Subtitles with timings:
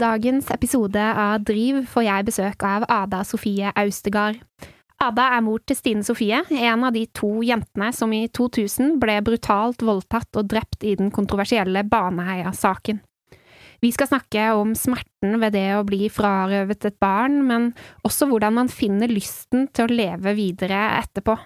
[0.00, 4.40] dagens episode av Driv får jeg besøk av Ada Sofie Austegard.
[5.00, 9.18] Ada er mor til Stine Sofie, en av de to jentene som i 2000 ble
[9.24, 13.00] brutalt voldtatt og drept i den kontroversielle Baneheia-saken.
[13.80, 17.70] Vi skal snakke om smerten ved det å bli frarøvet et barn, men
[18.04, 21.38] også hvordan man finner lysten til å leve videre etterpå.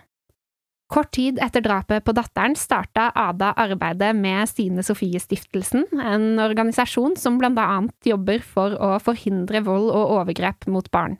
[0.94, 7.40] Kort tid etter drapet på datteren starta Ada arbeidet med Stine Sofie-stiftelsen, en organisasjon som
[7.40, 11.18] blant annet jobber for å forhindre vold og overgrep mot barn.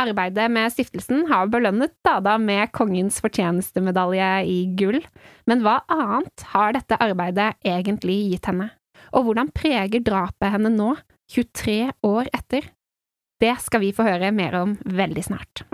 [0.00, 5.02] Arbeidet med stiftelsen har belønnet Ada med Kongens fortjenestemedalje i gull,
[5.44, 8.72] men hva annet har dette arbeidet egentlig gitt henne?
[9.12, 10.94] Og hvordan preger drapet henne nå,
[11.36, 12.72] 23 år etter?
[13.44, 15.68] Det skal vi få høre mer om veldig snart.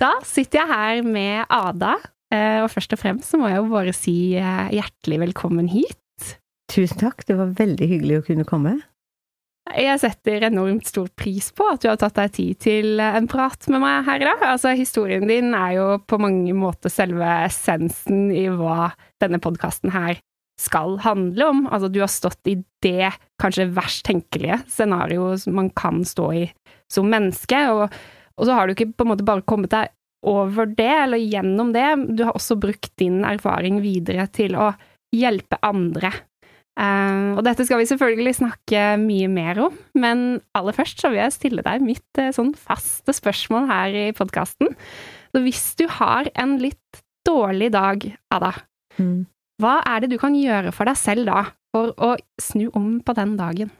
[0.00, 1.96] Da sitter jeg her med Ada,
[2.32, 5.98] eh, og først og fremst så må jeg jo bare si eh, hjertelig velkommen hit.
[6.72, 8.78] Tusen takk, det var veldig hyggelig å kunne komme.
[9.76, 13.68] Jeg setter enormt stor pris på at du har tatt deg tid til en prat
[13.70, 14.44] med meg her i dag.
[14.54, 20.16] Altså, historien din er jo på mange måter selve essensen i hva denne podkasten her
[20.60, 21.60] skal handle om.
[21.68, 23.12] Altså, du har stått i det
[23.42, 26.46] kanskje verst tenkelige scenarioet man kan stå i
[26.90, 27.92] som menneske, og
[28.38, 29.90] og så har du ikke på en måte bare kommet deg
[30.26, 31.86] over det, eller gjennom det,
[32.16, 34.72] du har også brukt din erfaring videre til å
[35.16, 36.12] hjelpe andre.
[36.80, 41.20] Uh, og dette skal vi selvfølgelig snakke mye mer om, men aller først så vil
[41.20, 44.70] jeg stille deg mitt uh, sånn faste spørsmål her i podkasten.
[45.34, 48.54] Så hvis du har en litt dårlig dag, Ada,
[49.00, 49.18] mm.
[49.60, 51.44] hva er det du kan gjøre for deg selv da,
[51.74, 53.74] for å snu om på den dagen?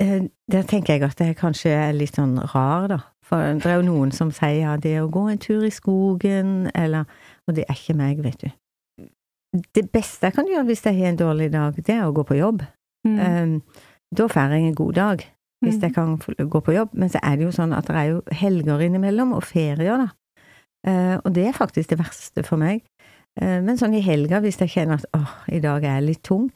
[0.00, 3.00] Eh, der tenker jeg at det kanskje er litt sånn rar, da.
[3.30, 6.70] For det er jo noen som sier ja, det å gå en tur i skogen,
[6.74, 7.06] eller
[7.48, 8.50] Og det er ikke meg, vet du.
[9.74, 12.22] Det beste jeg kan gjøre hvis jeg har en dårlig dag, det er å gå
[12.22, 12.62] på jobb.
[13.08, 13.16] Mm.
[13.18, 13.54] Um,
[14.14, 15.24] da får jeg en god dag,
[15.64, 15.82] hvis mm.
[15.82, 16.12] jeg kan
[16.52, 16.94] gå på jobb.
[16.94, 20.08] Men så er det jo sånn at det er jo helger innimellom, og ferier, da.
[20.86, 22.84] Uh, og det er faktisk det verste for meg.
[23.40, 26.22] Uh, men sånn i helga, hvis jeg kjenner at åh, i dag er jeg litt
[26.26, 26.46] tung,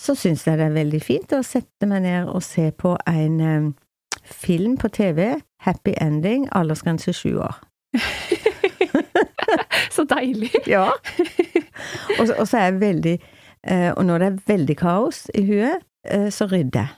[0.00, 3.40] så syns jeg det er veldig fint å sette meg ned og se på en
[3.40, 3.66] um,
[4.24, 5.34] film på TV,
[5.66, 7.58] Happy Ending, aldersgrense sju år.
[9.94, 10.52] så deilig!
[10.74, 10.88] ja.
[12.18, 15.42] Og så, og så, er jeg veldig uh, Og når det er veldig kaos i
[15.48, 16.96] huet, uh, så rydder jeg.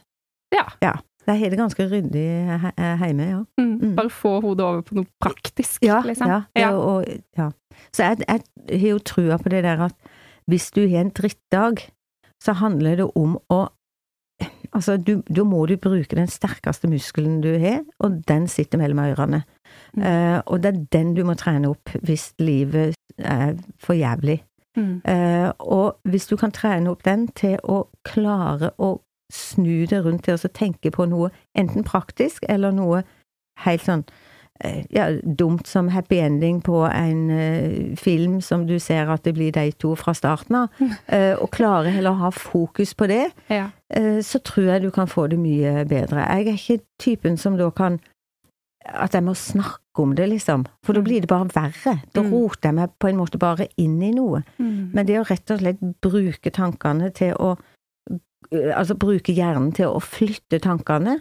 [0.52, 0.66] Ja.
[0.84, 0.92] ja.
[1.22, 3.40] Det er ganske ryddig hjemme, ja.
[3.58, 3.92] Mm, mm.
[3.96, 6.30] Bare få hodet over på noe praktisk, ja, liksom.
[6.30, 6.40] Ja.
[6.58, 6.72] ja.
[6.74, 7.06] Og,
[7.38, 7.48] ja.
[7.94, 9.94] Så jeg, jeg har jo trua på det der at
[10.50, 11.84] hvis du har en drittdag,
[12.42, 13.62] så handler det om å
[14.72, 19.02] Altså, du, da må du bruke den sterkeste muskelen du har, og den sitter mellom
[19.04, 19.42] ørene.
[19.92, 20.02] Mm.
[20.02, 24.38] Uh, og det er den du må trene opp hvis livet er for jævlig.
[24.76, 25.02] Mm.
[25.04, 28.94] Uh, og hvis du kan trene opp den til å klare å
[29.32, 33.04] snu det rundt til å tenke på noe enten praktisk eller noe
[33.66, 34.06] helt sånn
[34.94, 39.52] ja, dumt som happy ending på en uh, film som du ser at det blir
[39.54, 43.68] de to fra starten av, uh, og klarer heller å ha fokus på det, ja.
[43.96, 46.26] uh, så tror jeg du kan få det mye bedre.
[46.28, 48.00] Jeg er ikke typen som da kan
[48.82, 50.64] at jeg må snakke om det, liksom.
[50.82, 51.06] For da mm.
[51.06, 51.98] blir det bare verre.
[52.14, 52.32] Da mm.
[52.32, 54.42] roter jeg meg på en måte bare inn i noe.
[54.58, 54.90] Mm.
[54.94, 57.54] Men det å rett og slett bruke tankene til å
[58.52, 61.14] Altså bruke hjernen til å flytte tankene,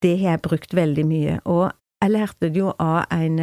[0.00, 1.34] det har jeg brukt veldig mye.
[1.44, 1.66] Og
[2.02, 3.38] jeg lærte det jo av en,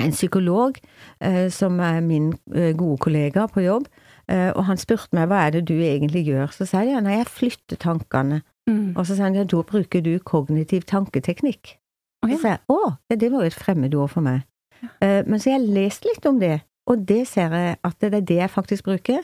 [0.00, 0.78] en psykolog
[1.20, 3.88] eh, som er min eh, gode kollega på jobb,
[4.32, 7.18] eh, og han spurte meg hva er det du egentlig gjør, så sa jeg nei,
[7.20, 8.94] jeg flytter tankene, mm.
[8.96, 11.76] og så sa han ja, da bruker du kognitiv tanketeknikk.
[12.24, 12.80] Og så sa jeg å,
[13.12, 14.46] det var jo et fremmedord for meg.
[14.82, 15.20] Ja.
[15.28, 16.58] Men så jeg lest litt om det,
[16.90, 19.22] og det ser jeg at det er det jeg faktisk bruker,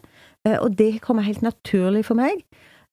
[0.53, 2.45] og det kommer helt naturlig for meg.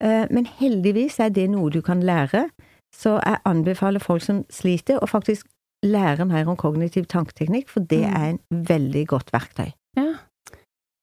[0.01, 2.47] Men heldigvis er det noe du kan lære.
[2.95, 5.47] Så jeg anbefaler folk som sliter, å faktisk
[5.85, 8.15] lære mer om kognitiv tanketeknikk, for det mm.
[8.17, 9.69] er en veldig godt verktøy.
[9.99, 10.09] Ja.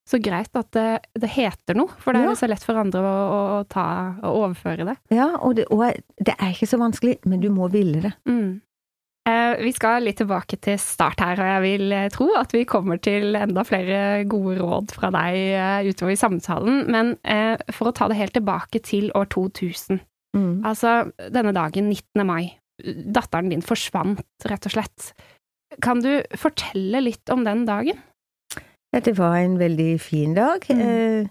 [0.06, 2.36] Så greit at det, det heter noe, for det er ja.
[2.38, 3.86] så lett for andre å, å, å, ta,
[4.22, 4.94] å overføre det.
[5.14, 5.82] Ja, og det, og
[6.20, 8.12] det, er ikke så vanskelig, men du må ville det.
[8.28, 8.60] Mm.
[9.26, 12.62] Eh, vi skal litt tilbake til start her, og jeg vil eh, tro at vi
[12.70, 16.84] kommer til enda flere gode råd fra deg eh, utover i samtalen.
[16.94, 19.98] Men eh, for å ta det helt tilbake til år 2000.
[20.36, 20.64] Mm.
[20.68, 22.26] Altså, denne dagen, 19.
[22.28, 22.50] mai,
[23.16, 25.12] datteren din forsvant, rett og slett.
[25.82, 27.98] Kan du fortelle litt om den dagen?
[28.94, 30.64] Ja, det var en veldig fin dag.
[30.70, 30.80] Mm.
[30.80, 31.26] Eh,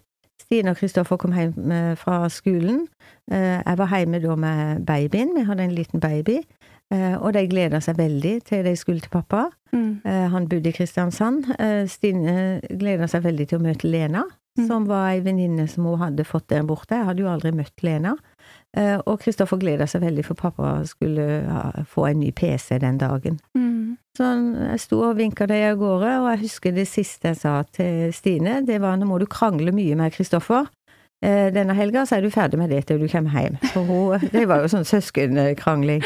[0.45, 2.83] Stine og Kristoffer kom hjem eh, fra skolen.
[3.31, 6.41] Eh, jeg var hjemme da med babyen, vi hadde en liten baby.
[6.95, 9.47] Og de gleda seg veldig til de skulle til pappa.
[9.73, 10.03] Mm.
[10.05, 11.47] Han bodde i Kristiansand.
[11.89, 12.35] Stine
[12.77, 14.21] gleda seg veldig til å møte Lena,
[14.55, 14.67] Mm.
[14.69, 16.95] som var ei venninne som hun hadde fått der borte.
[16.95, 18.13] Jeg hadde jo aldri møtt Lena.
[18.75, 21.25] Eh, og Kristoffer gleda seg veldig, for pappa skulle
[21.87, 23.39] få en ny PC den dagen.
[23.55, 23.95] Mm.
[24.17, 24.27] Så
[24.71, 28.11] jeg sto og vinka dem av gårde, og jeg husker det siste jeg sa til
[28.15, 30.67] Stine, det var nå må du krangle mye med Kristoffer.
[31.23, 33.59] Eh, Denne helga så er du ferdig med det til du kommer hjem.
[33.71, 36.03] For hun, det var jo sånn søskenkrangling.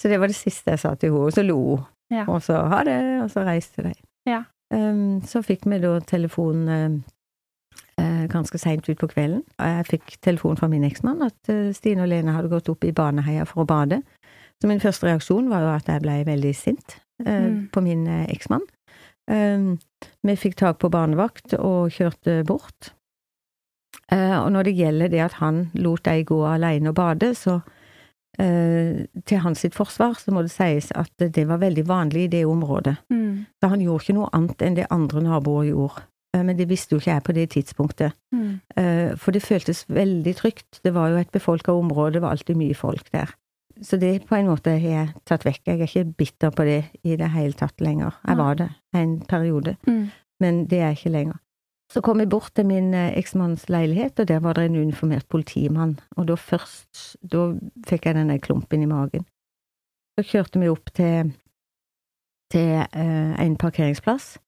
[0.00, 1.90] Så det var det siste jeg sa til henne, og så lo hun.
[2.12, 2.26] Ja.
[2.28, 3.94] Og så ha det, og så reiste de.
[4.28, 4.44] Ja.
[4.74, 6.98] Um, så fikk vi da telefon eh,
[8.28, 9.42] ganske seint utpå kvelden.
[9.58, 12.84] Og Jeg fikk telefon fra min eksmann at eh, Stine og Lene hadde gått opp
[12.84, 14.00] i Baneheia for å bade.
[14.62, 17.68] Så min første reaksjon var jo at jeg ble veldig sint eh, Mm.
[17.72, 18.64] på min eh, eksmann.
[20.24, 22.90] Vi fikk tak på barnevakt og kjørte bort.
[24.12, 27.60] Eh, og når det gjelder det at han lot deg gå alene og bade, så
[28.38, 32.32] eh, til hans sitt forsvar så må det sies at det var veldig vanlig i
[32.36, 32.96] det området.
[33.12, 33.46] Mm.
[33.62, 36.04] Så han gjorde ikke noe annet enn det andre naboer gjorde.
[36.34, 38.12] Eh, Men det visste jo ikke jeg på det tidspunktet.
[38.34, 38.60] Mm.
[38.76, 40.80] Eh, For det føltes veldig trygt.
[40.84, 43.30] Det var jo et befolka område, det var alltid mye folk der.
[43.82, 45.60] Så det på en måte har jeg tatt vekk.
[45.66, 48.12] Jeg er ikke bitter på det i det hele tatt lenger.
[48.26, 50.10] Jeg var det en periode, Mm.
[50.40, 51.38] men det er jeg ikke lenger.
[51.92, 55.28] Så kom jeg bort til min eh, eksmanns leilighet, og der var det en uniformert
[55.28, 55.98] politimann.
[56.16, 57.52] Og da først, da
[57.86, 59.26] fikk jeg denne klumpen i magen.
[60.18, 61.32] Så kjørte vi opp til,
[62.50, 64.38] til en parkeringsplass.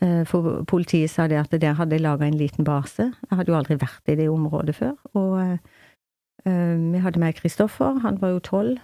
[0.00, 3.12] Eh, for politiet sa det at der hadde jeg laga en liten base.
[3.30, 4.96] Jeg hadde jo aldri vært i det området før.
[5.16, 5.58] Og eh,
[6.44, 8.78] eh, vi hadde med Kristoffer, han var jo tolv.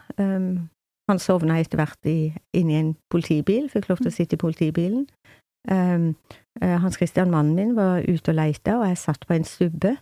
[1.11, 5.03] Han sovna etter hvert i, inni en politibil, fikk lov til å sitte i politibilen.
[5.67, 9.97] Hans Christian, mannen min, var ute og leita, og jeg satt på en stubbe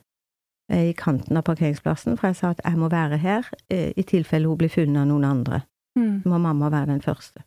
[0.71, 4.61] i kanten av parkeringsplassen, for jeg sa at jeg må være her i tilfelle hun
[4.61, 5.63] blir funnet av noen andre.
[5.99, 6.21] Mm.
[6.23, 7.43] Så må mamma være den første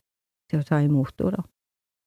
[0.49, 1.45] til å ta imot henne, da.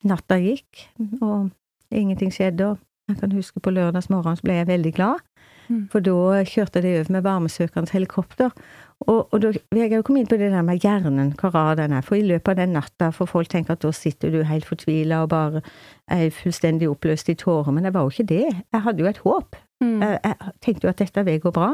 [0.06, 0.86] Natta gikk,
[1.20, 1.50] og
[1.90, 2.78] ingenting skjedde, og
[3.10, 5.22] jeg kan huske på lørdagsmorgen så ble jeg veldig glad,
[5.68, 5.88] Mm.
[5.90, 8.52] for da kjørte de over med varmesøkerens helikopter.
[9.00, 11.74] Og, og da jeg er jo komme inn på det der med hjernen, hvor rar
[11.74, 14.44] den er, for i løpet av den natta, for folk tenker at da sitter du
[14.46, 15.62] helt fortvila og bare
[16.06, 18.44] er fullstendig oppløst i tårer, men det var jo ikke det.
[18.72, 19.56] Jeg hadde jo et håp.
[19.82, 19.96] Mm.
[20.06, 21.72] Jeg, jeg tenkte jo at dette vil gå bra.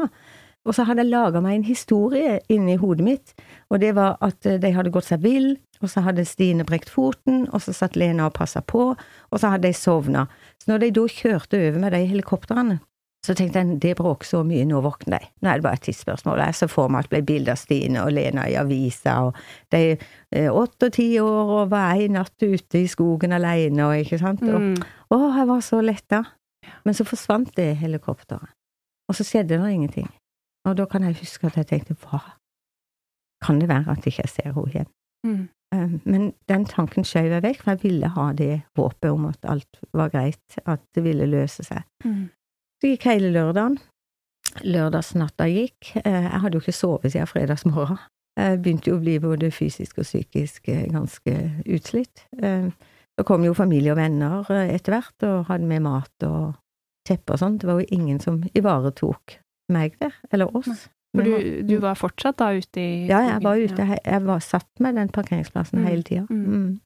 [0.65, 3.35] Og så hadde jeg laga meg en historie inni hodet mitt,
[3.73, 6.91] og det var at eh, de hadde gått seg vill, og så hadde Stine brekt
[6.93, 10.27] foten, og så satt Lena og passa på, og så hadde de sovna.
[10.61, 12.77] Så når de da kjørte over med de helikoptrene,
[13.23, 15.27] så tenkte jeg det bråker så mye, nå våkner de.
[15.41, 16.41] Nå er det bare et tidsspørsmål.
[16.43, 19.37] Jeg så for meg at det ble bilde av Stine og Lena i avisa, og
[19.71, 23.95] de eh, åtte og ti år og var ei natt ute i skogen alene, og
[24.03, 24.43] ikke sant.
[24.43, 24.75] Og, Mm.
[25.15, 26.21] å, jeg var så letta.
[26.85, 28.51] Men så forsvant det helikopteret,
[29.09, 30.09] og så skjedde det ingenting.
[30.67, 32.21] Og da kan jeg huske at jeg tenkte, hva?
[33.43, 34.89] Kan det være at ikke jeg ser henne igjen?
[35.27, 35.43] Mm.
[35.75, 39.45] Eh, Men den tanken skjøv jeg vekk, for jeg ville ha det håpet om at
[39.49, 41.83] alt var greit, at det ville løse seg.
[42.05, 42.29] Mm.
[42.81, 43.77] Så gikk hele lørdagen.
[44.63, 45.93] Lørdagsnatta gikk.
[46.05, 47.97] Eh, Jeg hadde jo ikke sovet siden fredagsmorgen.
[48.37, 51.33] Jeg begynte jo å bli både fysisk og psykisk eh, ganske
[51.69, 52.25] utslitt.
[53.13, 56.55] Så kom jo familie og venner etter hvert, og hadde med mat og
[57.05, 57.61] teppe og sånt.
[57.61, 59.35] Det var jo ingen som ivaretok
[59.69, 60.87] meg der, eller oss.
[61.13, 64.69] For du, du var fortsatt da ute i ja, jeg var ute, jeg var satt
[64.81, 66.25] med den parkeringsplassen Mm, hele tida.
[66.29, 66.45] mm.
[66.53, 66.79] Mm.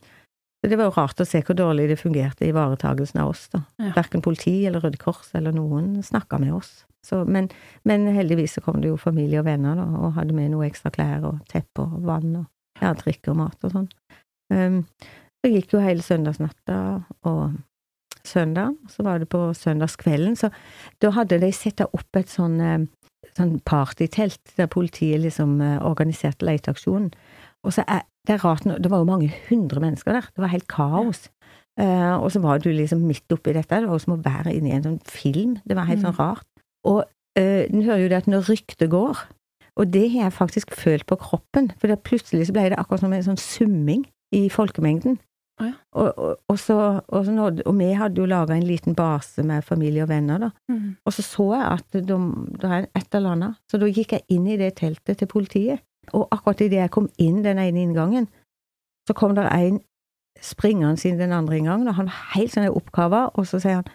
[0.58, 3.44] Så det var jo rart å se hvor dårlig det fungerte i ivaretagelsen av oss,
[3.54, 3.62] da.
[3.78, 3.92] Ja.
[3.96, 6.72] Verken politi eller Røde Kors eller noen snakka med oss.
[7.06, 7.48] Så, men,
[7.86, 10.90] men heldigvis så kom det jo familie og venner, da, og hadde med noe ekstra
[10.92, 12.46] klær og teppe og vann og
[12.82, 13.88] ja, drikke og mat og sånn.
[14.52, 14.82] Um,
[15.46, 16.80] så gikk jo hele søndagsnatta
[17.30, 17.54] og
[18.28, 20.52] søndag, så var det på søndagskvelden, så
[21.02, 22.86] da hadde de satt opp et sånn eh,
[23.38, 27.12] sånn partytelt der politiet liksom eh, organiserte leteaksjonen.
[27.66, 30.52] Og så er det er rart, det var jo mange hundre mennesker der, det var
[30.52, 31.30] helt kaos.
[31.80, 34.52] Uh, og så var du liksom midt oppi dette, det var jo som å være
[34.52, 36.08] inne i en sånn film, det var helt Mm.
[36.08, 36.48] sånn rart.
[36.84, 39.22] Og uh, en hører jo det at når ryktet går,
[39.78, 43.14] og det har jeg faktisk følt på kroppen, for plutselig så ble det akkurat som
[43.14, 45.20] en sånn summing i folkemengden.
[45.60, 45.72] Ja.
[45.92, 49.66] Og, og, og, så, og, nådde, og vi hadde jo laga en liten base med
[49.66, 50.50] familie og venner, da.
[50.70, 50.96] Mm.
[51.06, 52.04] Og så så jeg at det
[52.62, 55.80] det er et eller annet, så da gikk jeg inn i det teltet til politiet.
[56.14, 58.28] Og akkurat idet jeg kom inn den ene inngangen,
[59.08, 59.82] så kom der en
[60.42, 63.90] springende inn den andre inngangen, og han var helt sånn oppkava, og så sier han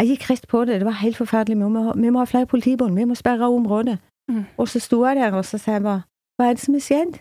[0.00, 2.46] Jeg gikk rett på det, det var helt forferdelig, vi må, vi må ha flere
[2.46, 3.98] politibånd, vi må sperre av området.
[4.30, 4.46] Mm.
[4.56, 6.06] Og så sto jeg der, og så sier jeg bare
[6.38, 7.18] Hva er det som har skjedd?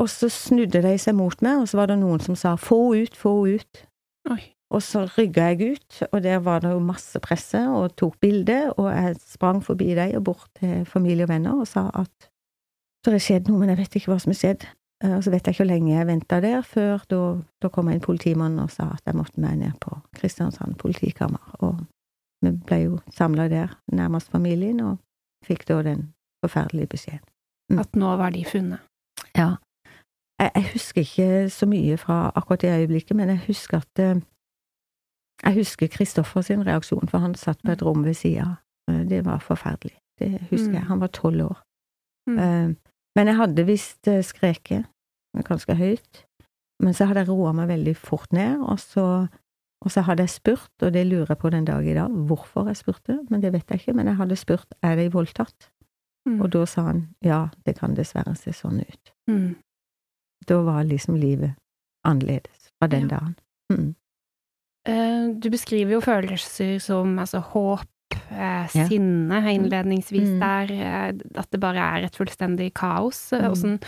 [0.00, 2.94] Og så snudde de seg mot meg, og så var det noen som sa Få
[2.96, 3.84] ut, få ut.
[4.32, 4.40] Oi.
[4.70, 8.70] Og så rygga jeg ut, og der var det jo masse presse, og tok bilde,
[8.78, 12.28] og jeg sprang forbi dem og bort til familie og venner og sa at
[13.04, 14.66] det har skjedd noe, men jeg vet ikke hva som har skjedd.
[15.02, 17.20] Eh, Og så vet jeg ikke hvor lenge jeg venta der, før da,
[17.64, 21.80] da kom en politimann og sa at jeg måtte meg ned på Kristiansand politikammer og
[22.40, 25.00] vi ble jo samla der, nærmest familien, og
[25.44, 26.06] fikk da den
[26.44, 27.26] forferdelige beskjeden.
[27.70, 27.80] Mm.
[27.82, 28.86] At nå var de funnet.
[29.36, 29.56] Ja.
[30.40, 34.20] Jeg, jeg, husker ikke så mye fra akkurat det øyeblikket, men jeg husker at eh,
[35.44, 38.54] Jeg husker Kristoffer sin reaksjon, for han satt på et rom ved sida.
[38.88, 39.96] Eh, det var forferdelig.
[40.18, 40.82] Det husker jeg.
[40.84, 40.88] Mm.
[40.88, 41.60] Han var tolv år.
[42.28, 42.38] Mm.
[42.38, 42.74] Eh,
[43.16, 44.84] Men jeg hadde visst skreket
[45.44, 46.24] ganske høyt.
[46.80, 49.26] Men så hadde jeg roa meg veldig fort ned, og så,
[49.84, 52.66] og så hadde jeg spurt, og det lurer jeg på den dag i dag, hvorfor
[52.70, 55.70] jeg spurte, men det vet jeg ikke, men jeg hadde spurt er de voldtatt,
[56.28, 56.40] Mm.
[56.42, 59.12] og da sa han ja, det kan dessverre se sånn ut.
[59.30, 59.54] Mm.
[60.48, 61.54] Da var liksom livet
[62.06, 63.18] annerledes fra den Ja.
[63.18, 63.34] dagen.
[63.72, 63.94] Mm.
[64.88, 67.86] Eh, Du beskriver jo følelser som altså håp,
[68.30, 68.86] eh, Ja.
[68.88, 70.40] sinne innledningsvis Mm.
[70.40, 73.30] der, eh, at det bare er et fullstendig kaos.
[73.32, 73.54] Mm.
[73.54, 73.80] Sånn,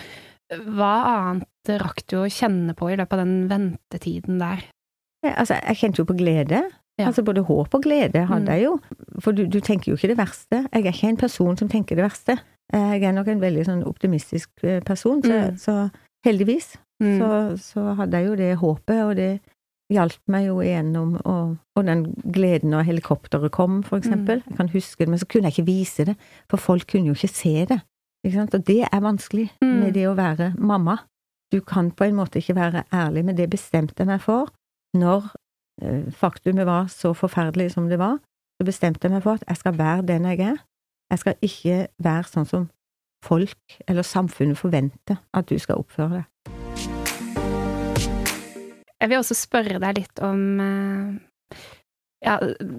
[0.52, 4.62] hva annet rakk du å kjenne på i løpet av den ventetiden der?
[5.24, 6.70] Ja, altså, jeg kjente jo på glede.
[6.98, 7.06] Ja.
[7.06, 8.46] Altså både håp og glede hadde Mm.
[8.46, 8.80] jeg jo.
[9.20, 10.68] For du, du tenker jo ikke det verste.
[10.72, 12.38] Jeg er ikke en person som tenker det verste.
[12.72, 14.48] Jeg er nok en veldig sånn optimistisk
[14.84, 15.56] person, så, Mm.
[15.58, 15.90] så
[16.26, 17.18] heldigvis Mm.
[17.18, 19.40] så, så hadde jeg jo det håpet, og det
[19.90, 24.38] hjalp meg jo igjennom, og, og den gleden når helikopteret kom, for eksempel.
[24.46, 26.14] Jeg kan huske det, men så kunne jeg ikke vise det,
[26.50, 27.80] for folk kunne jo ikke se det.
[28.24, 28.54] Ikke sant?
[28.54, 29.72] Og det er vanskelig Mm.
[29.80, 30.96] med det å være mamma.
[31.52, 34.52] Du kan på en måte ikke være ærlig, men det bestemte jeg meg for
[34.94, 35.26] når
[35.82, 38.20] eh, faktumet var så forferdelig som det var.
[38.60, 40.56] Så bestemte jeg meg for at jeg skal være den jeg er.
[41.10, 42.70] Jeg skal ikke være sånn som
[43.22, 46.28] folk eller samfunnet forventer at du skal oppføre deg.
[49.02, 51.56] Jeg vil også spørre deg litt om eh,
[52.22, 52.36] ja,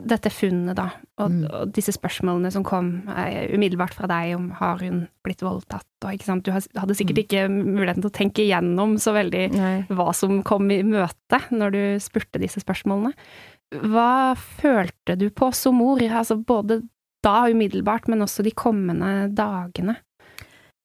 [0.07, 0.85] dette funnet, da,
[1.19, 1.41] og, Mm.
[1.51, 6.13] og disse spørsmålene som kom eh, umiddelbart fra deg om har hun blitt voldtatt, og
[6.15, 7.23] ikke sant, du hadde sikkert Mm.
[7.25, 9.75] ikke muligheten til å tenke igjennom så veldig Nei.
[9.91, 13.11] hva som kom i møte når du spurte disse spørsmålene.
[13.83, 16.83] Hva følte du på som mor, altså både
[17.23, 19.97] da umiddelbart, men også de kommende dagene?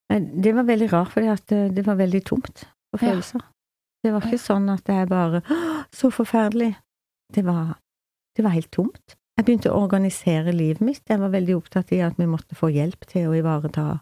[0.08, 3.10] Det var veldig rart, fordi at eh, det var veldig tomt for Ja.
[3.12, 3.42] følelser.
[4.04, 6.76] Det var ikke sånn at jeg bare «Åh, Så forferdelig!
[7.34, 7.74] Det var,
[8.36, 9.16] det var helt tomt.
[9.36, 11.02] Jeg begynte å organisere livet mitt.
[11.08, 14.00] Jeg var veldig opptatt i at vi måtte få hjelp til å ivareta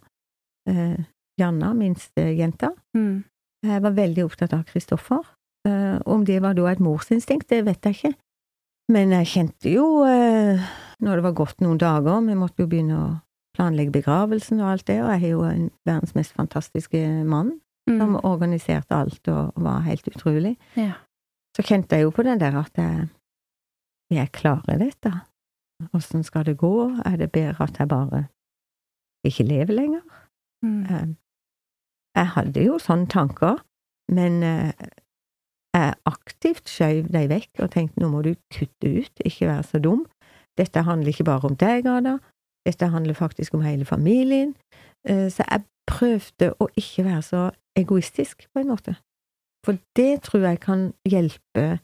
[0.68, 1.00] eh,
[1.40, 2.70] Janna, minstejenta.
[2.96, 3.24] Mm.
[3.66, 5.24] Jeg var veldig opptatt av Kristoffer.
[5.66, 8.14] Eh, om det var da et morsinstinkt, det vet jeg ikke.
[8.94, 10.62] Men jeg kjente jo, eh,
[11.02, 13.08] når det var gått noen dager, vi måtte jo begynne å
[13.56, 17.54] planlegge begravelsen og alt det, og jeg har jo en verdens mest fantastiske mann
[17.88, 18.20] som Mm.
[18.26, 20.56] organiserte alt og var helt utrolig.
[20.76, 20.92] Ja.
[21.56, 23.08] Så kjente jeg jo på den der at jeg,
[24.10, 25.12] jeg klarer dette.
[25.94, 26.72] Åssen skal det gå?
[27.06, 28.24] Er det bedre at jeg bare
[29.24, 30.02] ikke lever lenger?
[30.64, 30.82] Mm.
[30.90, 31.06] Eh,
[32.16, 33.58] Jeg hadde jo sånne tanker,
[34.10, 34.72] men eh,
[35.76, 39.78] jeg aktivt skjøv dem vekk og tenkte nå må du kutte ut, ikke være så
[39.84, 40.06] dum.
[40.56, 42.18] Dette handler ikke bare om deg, Ada,
[42.66, 44.54] dette handler faktisk om hele familien.
[45.08, 47.42] Eh, Så jeg prøvde å ikke være så
[47.78, 48.96] egoistisk, på en måte.
[49.64, 51.78] For det tror jeg kan hjelpe,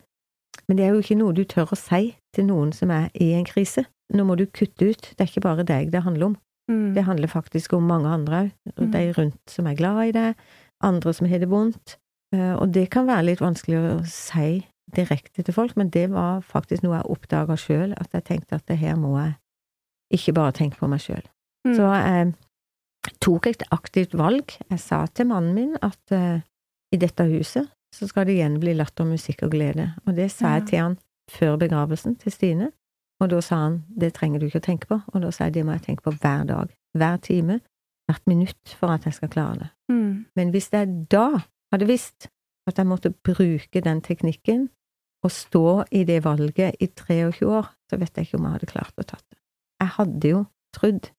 [0.68, 3.32] men det er jo ikke noe du tør å si til noen som er i
[3.34, 3.84] en krise.
[4.12, 6.36] Nå må du kutte ut, det er ikke bare deg det handler om.
[6.70, 6.94] Mm.
[6.94, 8.50] Det handler faktisk om mange andre òg.
[8.78, 8.92] Mm.
[8.92, 10.34] De rundt som er glad i deg,
[10.82, 11.96] andre som har det vondt.
[12.34, 16.40] Eh, Og det kan være litt vanskelig å si direkte til folk, men det var
[16.40, 19.34] faktisk noe jeg oppdaga sjøl, at jeg tenkte at det her må jeg
[20.12, 21.22] ikke bare tenke på meg sjøl.
[21.66, 21.74] Mm.
[21.78, 22.32] Så jeg
[23.22, 24.56] tok et aktivt valg.
[24.70, 26.42] Jeg sa til mannen min at eh,
[26.94, 29.90] i dette huset så skal det igjen bli latter, musikk og glede.
[30.06, 30.66] Og det sa jeg Ja.
[30.70, 30.98] til han
[31.30, 32.70] før begravelsen til Stine.
[33.20, 35.54] Og da sa han det trenger du ikke å tenke på, og da sa jeg
[35.54, 37.60] det må jeg tenke på hver dag, hver time,
[38.08, 39.68] hvert minutt for at jeg skal klare det.
[39.92, 40.24] Mm.
[40.36, 41.28] Men hvis jeg da
[41.72, 42.26] hadde visst
[42.66, 44.68] at jeg måtte bruke den teknikken
[45.22, 48.72] og stå i det valget i 23 år, så vet jeg ikke om jeg hadde
[48.72, 49.38] klart å tatt det.
[49.82, 50.42] Jeg hadde jo
[50.76, 51.10] trodd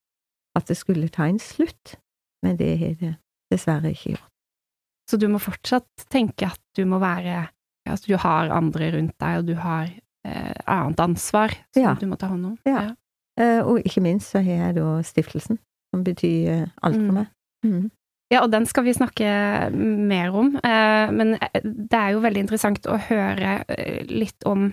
[0.56, 1.96] at det skulle ta en slutt,
[2.44, 3.12] men det har det
[3.52, 4.30] dessverre ikke gjort.
[5.10, 7.50] Så du må fortsatt tenke at du må være
[7.84, 9.90] Altså du har andre rundt deg, og du har
[10.24, 11.90] eh, annet ansvar som Ja.
[12.00, 12.54] du må ta hånd om.
[12.64, 12.94] Ja.
[13.36, 15.58] Eh, Og ikke minst så har jeg da stiftelsen,
[15.92, 17.14] som betyr eh, alt for Mm.
[17.18, 17.26] meg.
[17.66, 17.90] Mhm.
[18.32, 22.80] Ja, og den skal vi snakke mer om, eh, men det er jo veldig interessant
[22.88, 23.64] å høre
[24.08, 24.72] litt om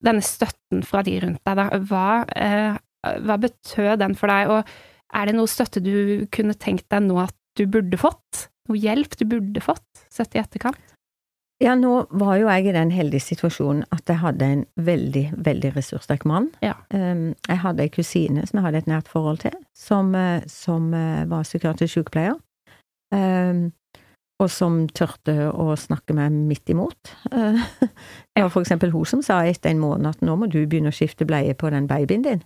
[0.00, 1.56] denne støtten fra de rundt deg.
[1.56, 1.68] Da.
[1.80, 6.88] Hva, eh, hva betød den for deg, og er det noe støtte du kunne tenkt
[6.92, 8.46] deg nå at du burde fått?
[8.70, 10.80] Noe hjelp du burde fått, sett i etterkant?
[11.62, 15.70] Ja, nå var jo jeg i den heldige situasjonen at jeg hadde en veldig, veldig
[15.76, 16.48] ressurssterk mann.
[16.64, 16.74] Ja.
[16.90, 20.90] Um, Jeg hadde ei kusine som jeg hadde et nært forhold til, som, eh, som
[20.94, 22.34] eh, var psykiatrisk sykepleier.
[23.14, 23.70] Um,
[24.42, 27.12] og som tørte å snakke meg midt imot.
[27.30, 27.62] Eh,
[28.34, 30.90] Det var for eksempel hun som sa etter en måned at nå må du begynne
[30.90, 32.42] å skifte bleie på den babyen din.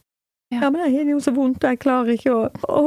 [0.52, 0.60] Ja.
[0.62, 2.82] Ja, men jeg har jo så vondt, og jeg klarer ikke å Å,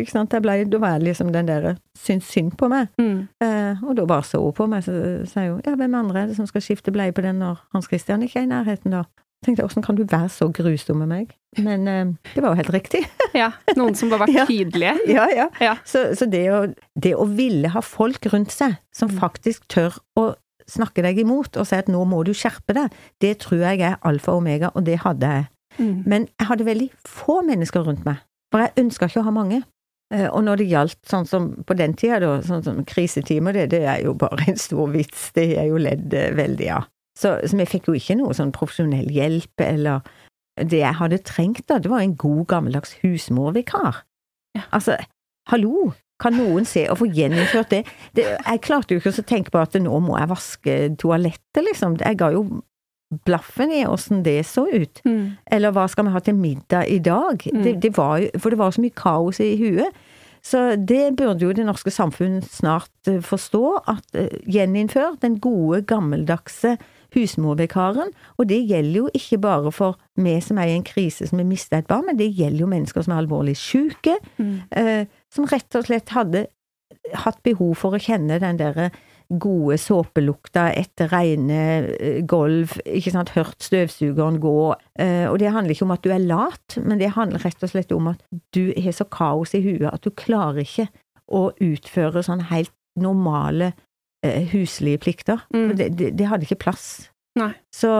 [0.00, 0.32] ikke sant.
[0.34, 2.88] Jeg ble, da var jeg liksom den der syntes synd på meg.
[2.98, 3.28] Mm.
[3.44, 4.96] Eh, og da bare så hun på meg, så
[5.30, 7.86] sa hun ja, hvem andre er det som skal skifte bleie på den når Hans
[7.86, 9.04] Christian ikke er i nærheten, da?
[9.44, 11.34] Tenkte jeg, åssen kan du være så grusom med meg?
[11.62, 13.04] Men eh, det var jo helt riktig.
[13.38, 13.52] Ja.
[13.78, 14.96] Noen som bare var tydelige.
[15.06, 15.46] ja, ja.
[15.62, 15.76] Ja.
[15.86, 16.64] Så, så det, å,
[16.98, 19.18] det å ville ha folk rundt seg som Mm.
[19.22, 20.32] faktisk tør å
[20.66, 22.90] snakke deg imot og si at nå må du skjerpe deg,
[23.22, 25.46] det tror jeg er alfa og omega, og det hadde jeg.
[25.78, 26.02] Mm.
[26.06, 29.62] Men jeg hadde veldig få mennesker rundt meg, for jeg ønska ikke å ha mange.
[30.14, 33.70] Eh, Og når det gjaldt sånn som på den tida, da, sånn som krisetimer, det,
[33.74, 36.86] det er jo bare en stor vits, det er jo ledd eh, veldig av.
[37.16, 40.04] Så, så vi fikk jo ikke noe sånn profesjonell hjelp, eller
[40.56, 44.02] det jeg hadde trengt da, det var en god gammeldags husmorvikar.
[44.56, 44.64] Ja.
[44.76, 44.96] Altså,
[45.50, 45.90] hallo,
[46.22, 47.82] kan noen se og få gjeninnført det?
[48.16, 48.24] det?
[48.38, 51.98] Jeg klarte jo ikke å tenke på at nå må jeg vaske toalettet, liksom.
[52.00, 52.46] Jeg ga jo
[53.24, 55.00] blaffen i åssen det så ut.
[55.06, 55.36] Mm.
[55.52, 57.38] Eller hva skal vi ha til middag i dag?
[57.52, 57.62] Mm.
[57.62, 59.94] Det, det var for det var så mye kaos i huet.
[60.46, 65.80] Så det burde jo det norske samfunn snart eh, forstå, at eh, gjeninnfør den gode,
[65.90, 66.76] gammeldagse
[67.16, 68.12] husmorvikaren.
[68.38, 71.48] Og det gjelder jo ikke bare for vi som er i en krise som har
[71.48, 74.60] mista et barn, men det gjelder jo mennesker som er alvorlig syke, Mm.
[74.70, 76.46] eh, som rett og slett hadde
[77.14, 78.90] hatt behov for å kjenne den derre
[79.28, 81.62] gode såpelukta etter rene
[81.96, 84.58] eh, gulv, ikke sant, hørt støvsugeren gå.
[85.02, 87.72] Eh, og det handler ikke om at du er lat, men det handler rett og
[87.72, 88.22] slett om at
[88.54, 90.88] du har så kaos i huet at du klarer ikke
[91.26, 93.72] å utføre sånn helt normale
[94.24, 95.42] eh, huslige plikter.
[95.54, 95.68] Mm.
[95.76, 96.86] Det, det, det hadde ikke plass.
[97.36, 97.52] Nei.
[97.74, 97.90] Så,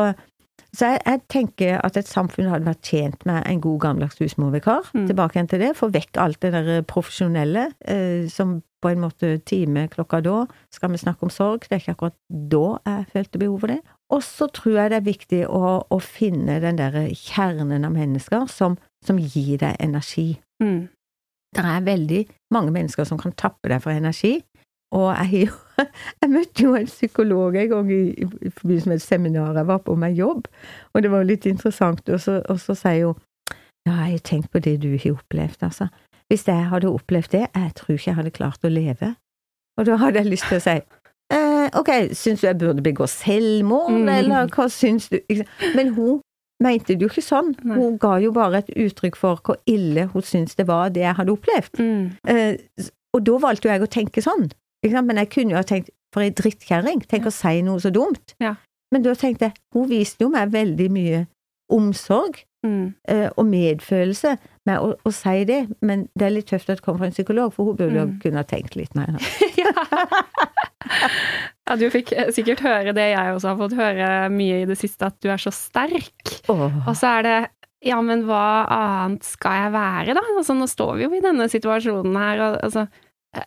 [0.76, 4.90] så jeg, jeg tenker at et samfunn hadde vært tjent med en god gammeldags husmorvikar.
[4.92, 5.06] Mm.
[5.08, 5.70] Tilbake igjen til det.
[5.78, 10.42] Få vekk alt det der profesjonelle eh, som på en måte time klokka da.
[10.74, 11.64] Skal vi snakke om sorg?
[11.64, 12.18] Det er ikke akkurat
[12.52, 13.78] da jeg følte behov for det.
[14.12, 18.44] Og så tror jeg det er viktig å, å finne den der kjernen av mennesker
[18.52, 20.34] som, som gir deg energi.
[20.62, 20.84] Mm.
[21.56, 22.20] Det er veldig
[22.52, 24.36] mange mennesker som kan tappe deg for energi.
[24.94, 25.62] Og jeg, har jo-
[26.22, 29.78] jeg møtte jo en psykolog en gang i, i forbindelse med et seminar jeg var
[29.84, 30.46] på med jobb,
[30.94, 33.22] og det var litt interessant, og så, og så sier hun
[33.86, 35.86] ja, jeg har tenkt på det du har opplevd, altså.
[36.26, 39.12] Hvis jeg hadde opplevd det, jeg tror ikke jeg hadde klart å leve.
[39.78, 40.72] Og da hadde jeg lyst til å si
[41.36, 44.08] eh, ok, syns du jeg burde begå selvmord, Mm.
[44.10, 45.20] eller hva syns du?
[45.76, 46.18] Men hun
[46.64, 47.76] mente det jo ikke sånn, Nei.
[47.78, 51.14] hun ga jo bare et uttrykk for hvor ille hun syntes det var det jeg
[51.20, 51.78] hadde opplevd.
[51.78, 52.04] Mm.
[52.26, 54.48] Eh, og da valgte jo jeg å tenke sånn?
[54.94, 58.34] Men jeg kunne jo ha tenkt for ei drittkjerring, tenk å si noe så dumt.
[58.40, 58.54] Ja.
[58.94, 61.24] Men da tenkte jeg, hun viste jo meg veldig mye
[61.72, 62.94] omsorg Mm.
[63.06, 64.32] eh, og medfølelse
[64.66, 67.12] med å, å si det, men det er litt tøft at det kommer fra en
[67.14, 68.16] psykolog, for hun burde jo Mm.
[68.22, 69.12] kunne ha tenkt litt mer.
[69.62, 69.70] ja.
[71.68, 74.78] ja, du fikk eh, sikkert høre det jeg også har fått høre mye i det
[74.80, 76.32] siste, at du er så sterk.
[76.50, 76.66] Oh.
[76.86, 77.36] Og så er det
[77.86, 80.22] ja, men hva annet skal jeg være, da?
[80.34, 82.86] Altså, nå står vi jo i denne situasjonen her, og altså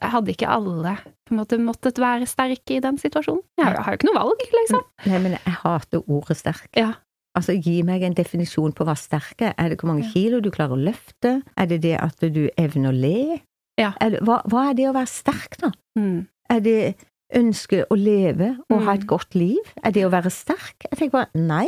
[0.02, 0.96] Hadde ikke alle
[1.28, 3.42] på en måte måttet være sterke i den situasjonen?
[3.58, 4.82] Jeg har, jo ikke noe valg, liksom.
[5.08, 6.68] Nei, men jeg hater ordet sterk.
[6.78, 6.94] Ja.
[7.38, 9.54] Altså, gi meg en definisjon på hva sterk er.
[9.58, 10.12] Er det hvor mange Ja.
[10.14, 11.42] kilo du klarer å løfte?
[11.58, 13.42] Er det det at du evner å le?
[13.80, 13.94] Ja.
[14.02, 15.72] Er det, hva, hva er det å være sterk, da?
[15.98, 16.28] Mm.
[16.50, 16.96] Er det
[17.38, 19.00] ønske å leve og ha Mm.
[19.00, 19.74] et godt liv?
[19.84, 20.76] Er det å være sterk?
[20.90, 21.68] Jeg tenker bare nei.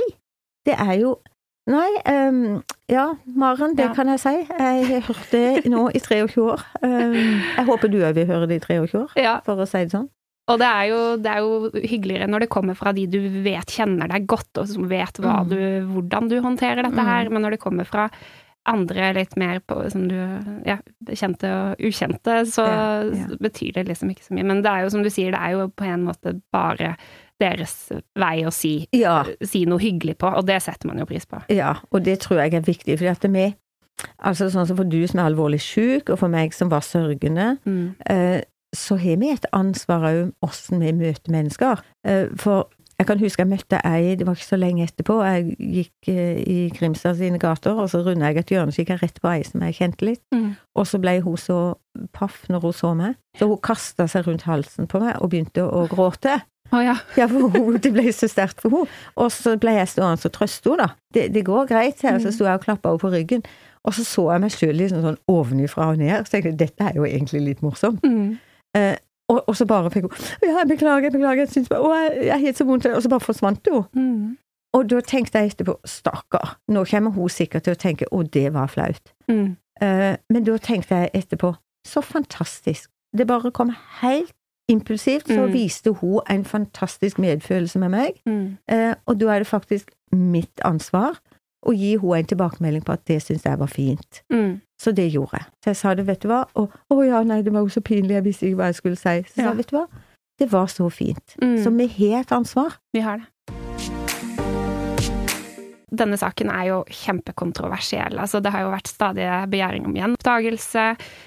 [0.66, 1.20] Det er jo
[1.72, 1.92] Nei,
[2.28, 3.94] um, ja, Maren, det Ja.
[3.96, 4.34] kan jeg si.
[4.50, 6.64] Jeg har hørt det nå i 23 år.
[6.84, 7.14] Um,
[7.56, 9.92] jeg håper du òg vil høre det i 23 år, Ja, for å si det
[9.94, 10.10] sånn.
[10.52, 13.68] og det er, jo, det er jo hyggeligere når det kommer fra de du vet
[13.72, 15.50] kjenner deg godt, og som vet hva Mm.
[15.50, 15.62] du,
[15.94, 17.06] hvordan du håndterer dette Mm.
[17.06, 18.10] her, men når det kommer fra
[18.66, 20.16] andre litt mer på, som du,
[20.66, 23.36] ja, kjente og ukjente, så Ja, ja.
[23.40, 24.44] betyr det liksom ikke så mye.
[24.46, 26.96] Men det er jo som du sier, det er jo på en måte bare
[27.42, 27.74] deres
[28.18, 29.24] vei å si, Ja.
[29.44, 31.42] si noe hyggelig på, og det setter man jo pris på.
[31.52, 33.50] Ja, og det tror jeg er viktig, fordi at vi
[34.24, 37.60] Altså sånn som for du som er alvorlig syk, og for meg som var sørgende,
[37.68, 37.96] Mm.
[38.10, 38.42] eh,
[38.74, 41.82] så har vi et ansvar òg åssen vi møter mennesker.
[42.04, 42.66] Eh, for
[43.02, 46.38] jeg kan huske jeg møtte ei, det var ikke så lenge etterpå, jeg gikk eh,
[46.46, 49.32] i Grimstad sine gater, og så runda jeg et hjørne, så gikk jeg rett på
[49.34, 50.54] ei som jeg kjente litt, Mm.
[50.78, 51.58] og så ble hun så
[52.14, 55.66] paff når hun så meg, så hun kasta seg rundt halsen på meg og begynte
[55.66, 56.38] å gråte.
[56.72, 56.94] Oh, ja.
[57.20, 58.88] Ja, for hun, det ble så sterkt for henne.
[59.20, 60.96] Og så ble jeg stående og trøste henne, da.
[61.14, 62.16] Det, det går greit, her.
[62.24, 62.36] Så Mm.
[62.38, 63.44] sto jeg og klappa henne på ryggen.
[63.84, 66.94] Og så så jeg meg sjøl liksom sånn ovenifra og ned, så tenkte dette er
[66.96, 68.00] jo egentlig litt morsomt.
[68.08, 68.38] Mm.
[68.78, 68.96] Eh,
[69.32, 71.92] og, og så bare fikk hun Ja, jeg beklager, jeg beklager, jeg syns bare Å,
[72.20, 72.88] jeg, har helt så vondt.
[72.92, 73.86] Og så bare forsvant hun.
[73.96, 74.38] Mm.
[74.78, 78.46] Og da tenkte jeg etterpå Stakkar, nå kommer hun sikkert til å tenke å, det
[78.56, 79.12] var flaut.
[79.32, 79.56] Mm.
[79.82, 81.56] Uh, men da tenkte jeg etterpå
[81.88, 82.90] Så fantastisk.
[83.18, 84.36] Det bare kom helt
[84.72, 85.54] impulsivt så Mm.
[85.54, 88.22] viste hun en fantastisk medfølelse med meg,
[88.70, 91.18] eh, og da er det faktisk mitt ansvar
[91.62, 94.22] å gi henne en tilbakemelding på at det syntes jeg var fint.
[94.34, 94.62] Mm.
[94.82, 95.46] Så det gjorde jeg.
[95.62, 97.84] Så jeg sa det, vet du hva, og å ja, nei, det var jo så
[97.86, 99.18] pinlig, jeg visste ikke hva jeg skulle si.
[99.30, 99.52] Så sa Ja.
[99.52, 99.86] sa vet du hva,
[100.42, 101.36] det var så fint.
[101.42, 101.60] Mm.
[101.64, 102.80] Så vi har et ansvar.
[102.94, 103.28] Vi har det.
[105.92, 108.16] Denne saken er jo kjempekontroversiell.
[108.24, 110.86] Altså, det har jo vært stadige begjæring om gjenopptakelse.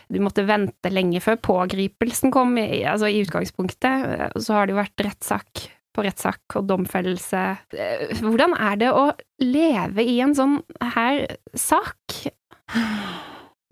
[0.09, 4.33] Du måtte vente lenge før pågripelsen kom, i, altså i utgangspunktet.
[4.33, 7.45] Og så har det jo vært rettssak på rettssak og domfellelse.
[7.77, 9.07] Eh, Hvordan er det å
[9.43, 10.59] leve i en sånn
[10.95, 11.25] her
[11.59, 12.19] sak?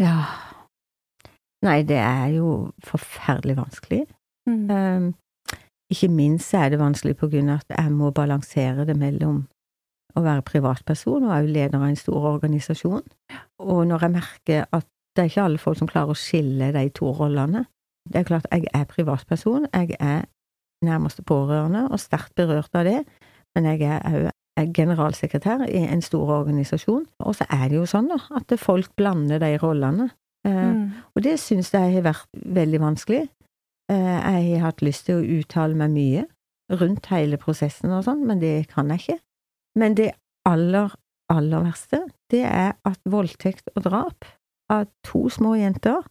[0.00, 0.16] Ja.
[1.62, 4.04] Nei, det er jo forferdelig vanskelig.
[4.50, 4.62] Mm.
[4.70, 5.10] Um,
[5.92, 9.44] ikke minst er det vanskelig på grunn av at jeg må balansere det mellom
[10.18, 13.04] å være privatperson og også leder av en stor organisasjon.
[13.62, 16.86] Og når jeg merker at det er ikke alle folk som klarer å skille de
[16.96, 17.66] to rollene.
[18.08, 20.24] Det er klart, jeg er privatperson, jeg er
[20.82, 23.04] nærmeste pårørende og sterkt berørt av det,
[23.56, 27.06] men jeg er òg generalsekretær i en stor organisasjon.
[27.24, 30.10] Og så er det jo sånn da, at folk blander de rollene.
[30.44, 30.90] Eh, Mm.
[31.16, 33.28] og det syns jeg har vært veldig vanskelig.
[33.90, 36.26] Eh, Jeg har hatt lyst til å uttale meg mye
[36.70, 39.18] rundt hele prosessen og sånn, men det kan jeg ikke.
[39.76, 40.12] Men det
[40.46, 40.90] aller,
[41.30, 44.24] aller verste, det er at voldtekt og drap
[44.70, 46.02] av to små jenter,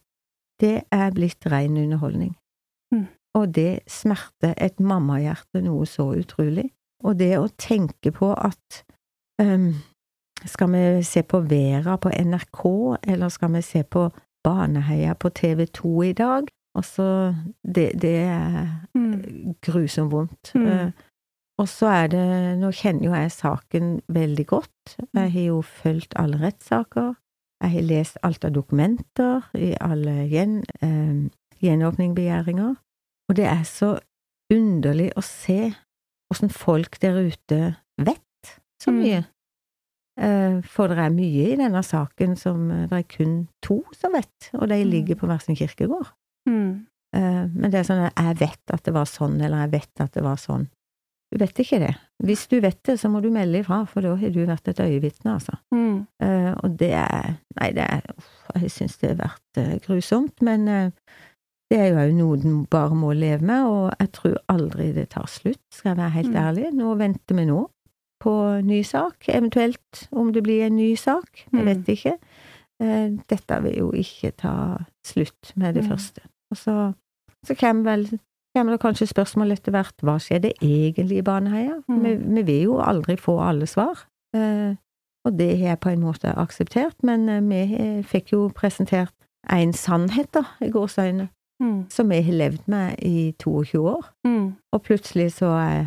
[0.60, 2.34] det er blitt ren underholdning.
[2.94, 3.08] Mm.
[3.34, 6.70] Og det smerter et mammahjerte noe så utrolig.
[7.04, 8.82] Og det å tenke på at
[9.40, 9.72] um,
[10.44, 12.64] skal vi se på Vera på NRK,
[13.08, 14.10] eller skal vi se på
[14.44, 16.50] Baneheia på TV 2 i dag?
[16.74, 19.54] Altså, det, det er Mm.
[19.62, 20.52] grusomt vondt.
[20.54, 20.66] Mm.
[20.66, 20.90] Uh,
[21.58, 24.96] og så er det Nå kjenner jo jeg saken veldig godt.
[25.14, 27.14] Jeg har jo fulgt alle rettssaker.
[27.62, 31.28] Jeg har lest alt av dokumenter i alle gjen, eh,
[31.62, 32.74] gjenåpningbegjæringer.
[33.32, 33.94] Og det er så
[34.52, 35.70] underlig å se
[36.32, 37.60] åssen folk der ute
[37.96, 38.50] vet
[38.82, 38.98] så Mm.
[39.00, 39.20] mye.
[40.20, 40.58] Mm.
[40.68, 44.50] For det er mye i denne saken som eh, det er kun to som vet,
[44.52, 44.90] og de Mm.
[44.90, 46.10] ligger på hver sin kirkegård.
[46.46, 46.86] Mm.
[47.14, 50.00] Eh, Men det er sånn at jeg vet at det var sånn, eller jeg vet
[50.00, 50.68] at det var sånn.
[51.32, 51.96] Du vet ikke det.
[52.22, 54.76] Hvis du vet det, så må du melde ifra, for da har du vært et
[54.84, 55.56] øyevitne, altså.
[55.72, 56.06] Mm.
[56.62, 58.28] Og det er Nei, det er uff,
[58.60, 60.92] Jeg syns det har vært grusomt, men
[61.72, 65.08] det er jo òg noe den bare må leve med, og jeg tror aldri det
[65.14, 66.40] tar slutt, skal jeg være helt Mm.
[66.44, 66.66] ærlig.
[66.76, 67.60] Nå venter vi nå
[68.22, 68.32] på
[68.62, 71.64] ny sak, eventuelt om det blir en ny sak, jeg Mm.
[71.66, 72.12] vet ikke.
[72.82, 75.90] Eh, Dette vil jo ikke ta slutt med det Mm.
[75.90, 76.20] første.
[76.50, 76.94] Og så,
[77.46, 78.18] så kommer vel
[78.54, 81.82] kommer det kanskje spørsmål etter hvert hva skjedde egentlig i Baneheia?
[81.88, 84.04] Vi, vi vil jo aldri få alle svar.
[84.34, 84.74] Eh,
[85.24, 89.12] og det har jeg på en måte akseptert, men eh, vi fikk jo presentert
[89.50, 91.28] en sannhet, da, i gårsøyne,
[91.62, 91.86] Mm.
[91.90, 94.06] som jeg har levd med i 22 år.
[94.26, 94.54] Mm.
[94.72, 95.86] Og plutselig så, eh,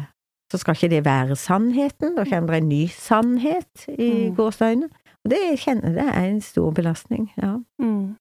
[0.51, 4.35] så skal ikke det være sannheten, da kommer det en ny sannhet i Mm.
[4.35, 4.89] gårsdagene.
[5.25, 7.57] Og det kjenner jeg er en stor belastning, ja.
[7.79, 8.15] Mm.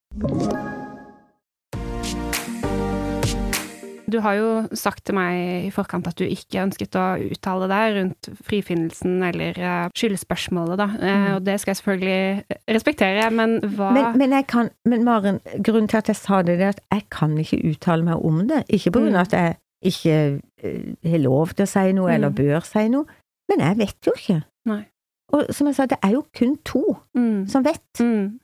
[4.10, 7.94] Du har jo sagt til meg i forkant at du ikke ønsket å uttale deg
[7.96, 10.88] rundt frifinnelsen eller eh, skyldspørsmålet, da.
[11.00, 11.26] Eh, Mm.
[11.36, 15.88] Og det skal jeg selvfølgelig respektere, men hva Men, men jeg kan, men Maren, grunnen
[15.88, 18.64] til at jeg sa det, er at jeg kan ikke uttale meg om det.
[18.68, 22.28] Ikke på grunn av at jeg ikke eh, har lov til å si noe, eller
[22.30, 22.34] Mm.
[22.36, 23.04] bør si noe,
[23.48, 24.42] men jeg vet jo ikke.
[24.66, 24.82] Nei.
[25.32, 26.84] Og som jeg sa, det er jo kun to
[27.16, 27.48] mm.
[27.48, 28.00] som vet.
[28.00, 28.38] Mm.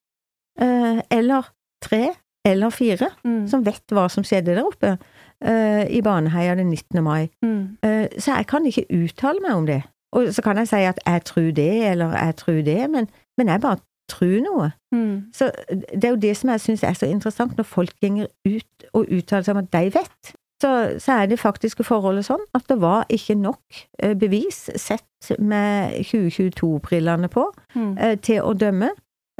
[0.61, 1.49] Eh, eller
[1.83, 2.11] tre,
[2.45, 3.47] eller fire, Mm.
[3.49, 4.99] som vet hva som skjedde der oppe
[5.45, 7.03] eh, i Baneheia den 19.
[7.05, 7.29] mai.
[7.43, 7.77] Mm.
[7.87, 9.83] Uh, så jeg kan ikke uttale meg om det.
[10.13, 13.49] Og så kan jeg si at jeg tror det, eller jeg tror det, men, men
[13.49, 13.79] jeg bare
[14.11, 14.71] tror noe.
[14.93, 15.31] Mm.
[15.33, 18.87] Så det er jo det som jeg syns er så interessant, når folk går ut
[18.93, 20.33] og uttaler seg om at de vet.
[20.61, 25.31] Så, så er det faktiske forholdet sånn at det var ikke nok eh, bevis sett
[25.39, 28.19] med 2022-brillene på Mm.
[28.21, 28.91] til å dømme,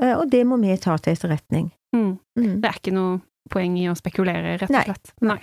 [0.01, 1.73] og det må vi ta til etterretning.
[1.97, 2.13] Mm.
[2.39, 2.61] Mm.
[2.63, 3.19] Det er ikke noe
[3.51, 5.15] poeng i å spekulere, rett og slett.
[5.23, 5.39] Nei.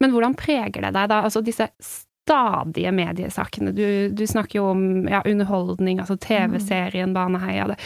[0.00, 3.72] Men hvordan preger det deg da, altså disse stadige mediesakene?
[3.74, 7.66] Du, du snakker jo om ja, underholdning, altså TV-serien Baneheia.
[7.72, 7.78] Det.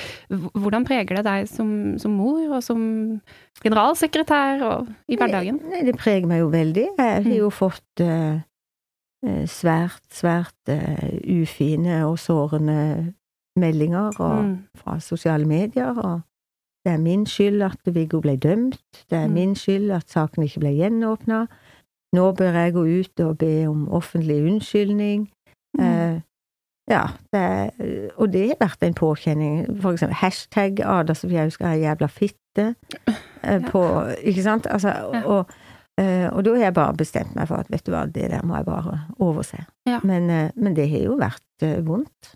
[0.61, 2.83] Hvordan preger det deg som, som mor og som
[3.65, 5.61] generalsekretær og i hverdagen?
[5.71, 6.87] Nei, det preger meg jo veldig.
[6.99, 7.33] Jeg har Mm.
[7.39, 8.43] jo fått eh,
[9.49, 13.15] svært, svært uh, ufine og sårende
[13.57, 14.55] meldinger og, Mm.
[14.77, 16.21] fra sosiale medier, og
[16.85, 18.79] det er min skyld at Viggo ble dømt,
[19.11, 19.33] det er Mm.
[19.35, 21.47] min skyld at saken ikke ble gjenåpna,
[22.15, 25.29] nå bør jeg gå ut og be om offentlig unnskyldning.
[25.79, 25.85] Mm.
[25.85, 26.21] Eh,
[26.91, 27.71] ja, det er,
[28.17, 29.81] og det har vært en påkjenning.
[29.81, 32.75] For eksempel hashtag Ada Sofie Hauska er jævla fitte.
[33.07, 33.59] eh, Ja.
[33.71, 34.67] På, ikke sant?
[34.71, 35.23] Altså, Ja.
[35.27, 35.47] og,
[35.97, 38.43] Eh, og da har jeg bare bestemt meg for at vet du hva, det der
[38.43, 39.65] må jeg bare overse.
[39.87, 40.01] Ja.
[40.03, 42.35] Men, eh, men det har jo vært eh, vondt.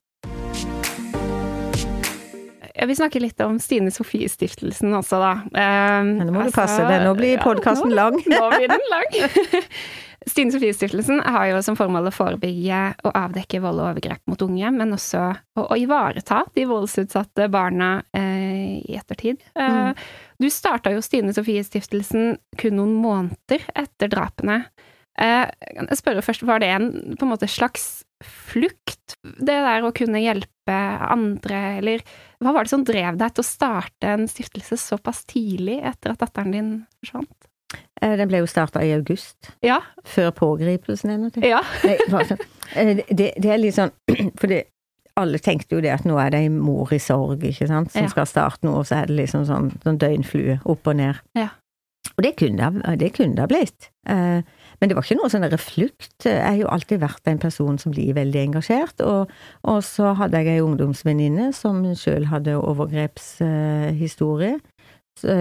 [2.79, 5.33] Jeg vil snakke litt om Stine Sofie-stiftelsen også, da.
[5.51, 8.19] Eh, Men nå må du altså, passe deg, nå blir podkasten lang.
[8.31, 9.17] Nå blir den lang.
[10.29, 14.71] Stine Sofie-stiftelsen har jo som formål å forebygge og avdekke vold og overgrep mot unge,
[14.75, 15.21] men også
[15.57, 19.43] å, å ivareta de voldsutsatte barna eh, i ettertid.
[19.55, 19.95] Eh, Mm.
[20.39, 24.61] Du starta jo Stine Sofie-stiftelsen kun noen måneder etter drapene.
[25.19, 29.83] Eh, kan jeg spør først, var det en på en måte slags flukt, det der
[29.87, 30.77] å kunne hjelpe
[31.11, 32.05] andre, eller
[32.41, 36.19] hva var det som drev deg til å starte en stiftelse såpass tidlig etter at
[36.23, 36.73] datteren din
[37.03, 37.49] forsvant?
[38.01, 41.31] Eh, Den ble jo starta i august, Ja, før pågripelsen ennå.
[41.45, 41.61] ja.
[41.85, 43.91] Eh, Det, det er litt sånn
[44.41, 44.63] Fordi
[45.19, 48.05] alle tenkte jo det at nå er det ei mor i sorg, ikke sant, som
[48.05, 48.09] Ja.
[48.13, 51.19] skal starte noe, og så er det liksom sånn, sånn døgnflue opp og ned.
[51.35, 51.49] Ja.
[52.17, 53.89] Og det kunne det ha- det kunne det blitt.
[54.07, 54.43] Eh,
[54.81, 56.07] Men det var ikke noe sånn reflukt.
[56.07, 56.25] flukt.
[56.25, 59.29] Jeg har jo alltid vært en person som blir veldig engasjert, og,
[59.65, 62.55] og så hadde jeg ei ungdomsvenninne som sjøl hadde
[63.43, 64.59] overgrepshistorie.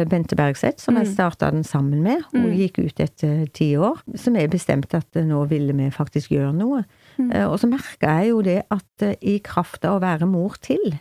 [0.10, 1.14] Bente Bergseth, som jeg Mm.
[1.14, 2.24] starta den sammen med.
[2.34, 2.58] Hun Mm.
[2.58, 4.02] gikk ut etter ti år.
[4.16, 6.84] Så vi bestemte at eh, nå ville vi faktisk gjøre noe.
[7.20, 7.32] Mm.
[7.32, 10.56] Eh, Og så merka jeg jo det at eh, i kraft av å være mor
[10.62, 11.00] til,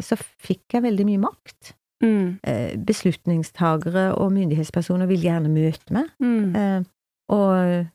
[0.00, 1.74] så fikk jeg veldig mye makt.
[2.02, 2.38] Mm.
[2.86, 6.84] Beslutningstagere og myndighetspersoner vil gjerne møte meg, Mm.
[7.30, 7.86] Eh, og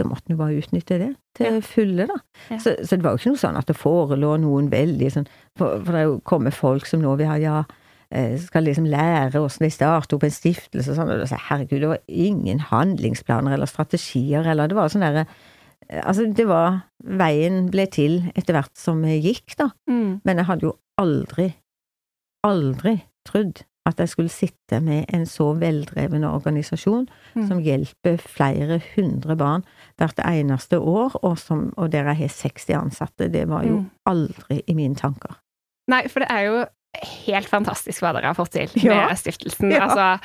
[0.00, 1.60] da måtte en bare utnytte det til Ja.
[1.60, 2.16] fulle, da.
[2.48, 2.56] Ja.
[2.58, 5.26] Så, så det var jo ikke noe sånn at det forelå noen veldig sånn
[5.58, 7.58] For, for det kommet folk som nå vil ha ja,
[8.10, 11.42] eh, skal liksom lære åssen de starter opp en stiftelse og sånn, og da sier
[11.50, 16.46] herregud, det var ingen handlingsplaner eller strategier eller det var sånn derre eh, Altså, det
[16.48, 19.70] var Veien ble til etter hvert som gikk, da.
[19.90, 20.20] Mm.
[20.24, 21.50] Men jeg hadde jo aldri,
[22.46, 27.46] aldri trodd at jeg skulle sitte med en så veldreven organisasjon Mm.
[27.48, 29.62] som hjelper flere hundre barn
[29.98, 33.28] hvert eneste år, og, som, og der jeg har 60 ansatte.
[33.32, 33.90] Det var jo Mm.
[34.06, 35.36] aldri i mine tanker.
[35.88, 36.64] Nei, for det er jo
[37.26, 39.06] helt fantastisk hva dere har fått til Ja.
[39.08, 39.70] med stiftelsen.
[39.70, 39.86] Ja.
[39.86, 40.20] Altså,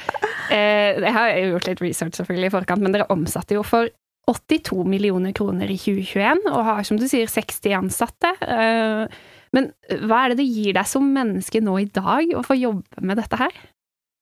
[0.51, 3.87] eh, jeg har jo gjort litt research selvfølgelig i forkant, men dere omsatte jo for
[4.27, 8.31] 82 millioner kroner i 2021, og har, som du sier, 60 ansatte.
[8.41, 9.07] Eh,
[9.55, 9.71] men
[10.05, 13.17] hva er det det gir deg som menneske nå i dag, å få jobbe med
[13.21, 13.55] dette her?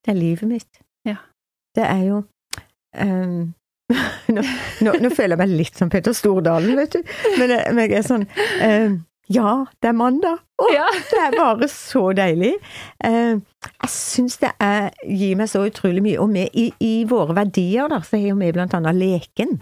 [0.06, 0.82] Det er livet mitt.
[1.08, 1.18] Ja.
[1.76, 2.22] Det er jo
[3.00, 3.54] um,
[4.36, 4.44] nå,
[4.86, 7.02] nå, nå føler jeg meg litt som Peter Stordalen, vet du.
[7.40, 8.24] Men jeg, men jeg er sånn
[8.64, 8.96] um,
[9.34, 10.40] Ja, det er mandag!
[10.62, 10.86] Å, Ja.
[11.10, 12.54] det er bare så deilig.
[13.04, 16.20] Eh, jeg syns det er, gir meg så utrolig mye.
[16.22, 19.58] Og vi, i, i våre verdier, da, så har vi blant annet leken.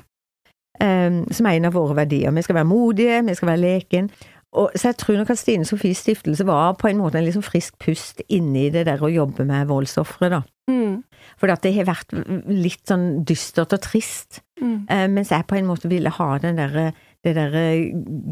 [0.81, 2.33] eh, som er en av våre verdier.
[2.35, 4.09] Vi skal være modige, vi skal være leken.
[4.51, 7.43] Og, så jeg tror nok at Stine Sofies stiftelse var på en måte en liksom
[7.45, 10.41] frisk pust inni det der å jobbe med voldsofre, da.
[10.71, 10.97] Mm.
[11.39, 12.11] For det har vært
[12.49, 14.41] litt sånn dystert og trist.
[14.59, 14.75] Mm.
[14.91, 16.91] Eh, mens jeg på en måte ville ha den derre
[17.23, 17.65] det derre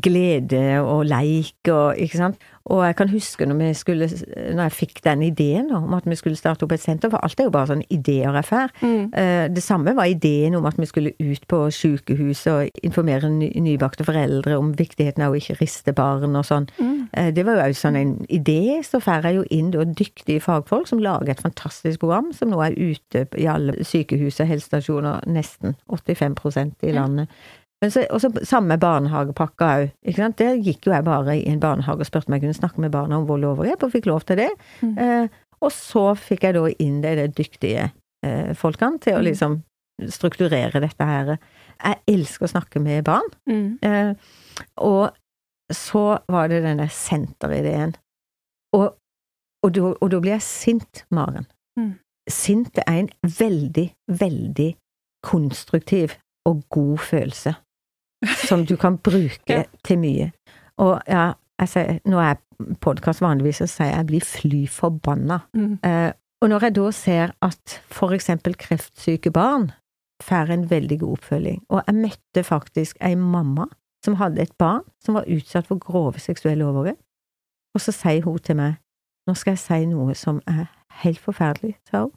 [0.01, 2.39] glede og leik og ikke sant.
[2.69, 4.07] Og jeg kan huske når vi skulle
[4.53, 7.39] når jeg fikk den ideen om at vi skulle starte opp et senter, for alt
[7.39, 8.73] er jo bare sånn ideer jeg får.
[8.81, 9.05] Mm.
[9.13, 13.49] Eh, Det samme var ideen om at vi skulle ut på sykehus og informere ny,
[13.61, 16.69] nybakte foreldre om viktigheten av å ikke riste barn og sånn.
[16.77, 17.09] Mm.
[17.13, 18.83] Eh, Det var jo også sånn en idé.
[18.85, 22.61] Så får jeg jo inn da dyktige fagfolk som lager et fantastisk program, som nå
[22.65, 26.95] er ute i alle sykehus og helsestasjoner, nesten 85% i landet.
[26.99, 27.29] landet.
[27.81, 29.91] Men så, og så samme barnehagepakka òg.
[30.35, 32.91] Der gikk jo jeg bare i en barnehage og spurte om jeg kunne snakke med
[32.91, 34.49] barna om vold og overgrep, og fikk lov til det.
[34.81, 34.97] Mm.
[34.99, 35.27] Eh,
[35.61, 37.89] og så fikk jeg da inn de dyktige
[38.25, 39.27] eh, folkene til å Mm.
[39.29, 39.63] liksom
[40.11, 41.37] strukturere dette her.
[41.83, 43.27] Jeg elsker å snakke med barn.
[43.47, 43.79] Mm.
[43.83, 44.13] Eh,
[44.77, 45.11] og
[45.71, 47.95] så var det den der senterideen.
[48.73, 48.95] Og,
[49.63, 51.47] og, da, og da blir jeg sint, Maren.
[51.79, 51.93] Mm.
[52.29, 54.69] Sint er en veldig, veldig
[55.23, 56.15] konstruktiv
[56.47, 57.55] og god følelse.
[58.47, 59.63] Som du kan bruke Ja.
[59.83, 60.31] til mye.
[60.77, 62.35] Og ja, altså, nå er
[62.81, 65.39] podkast vanligvis, så sier jeg jeg blir fly forbanna.
[65.55, 65.79] Mm.
[65.83, 69.71] Eh, og når jeg da ser at for eksempel kreftsyke barn
[70.23, 73.67] får en veldig god oppfølging, og jeg møtte faktisk ei mamma
[74.05, 76.99] som hadde et barn som var utsatt for grove seksuelle overgrep,
[77.75, 78.77] og så sier hun til meg,
[79.27, 80.65] nå skal jeg si noe som er
[81.03, 82.11] helt forferdelig, sa hun,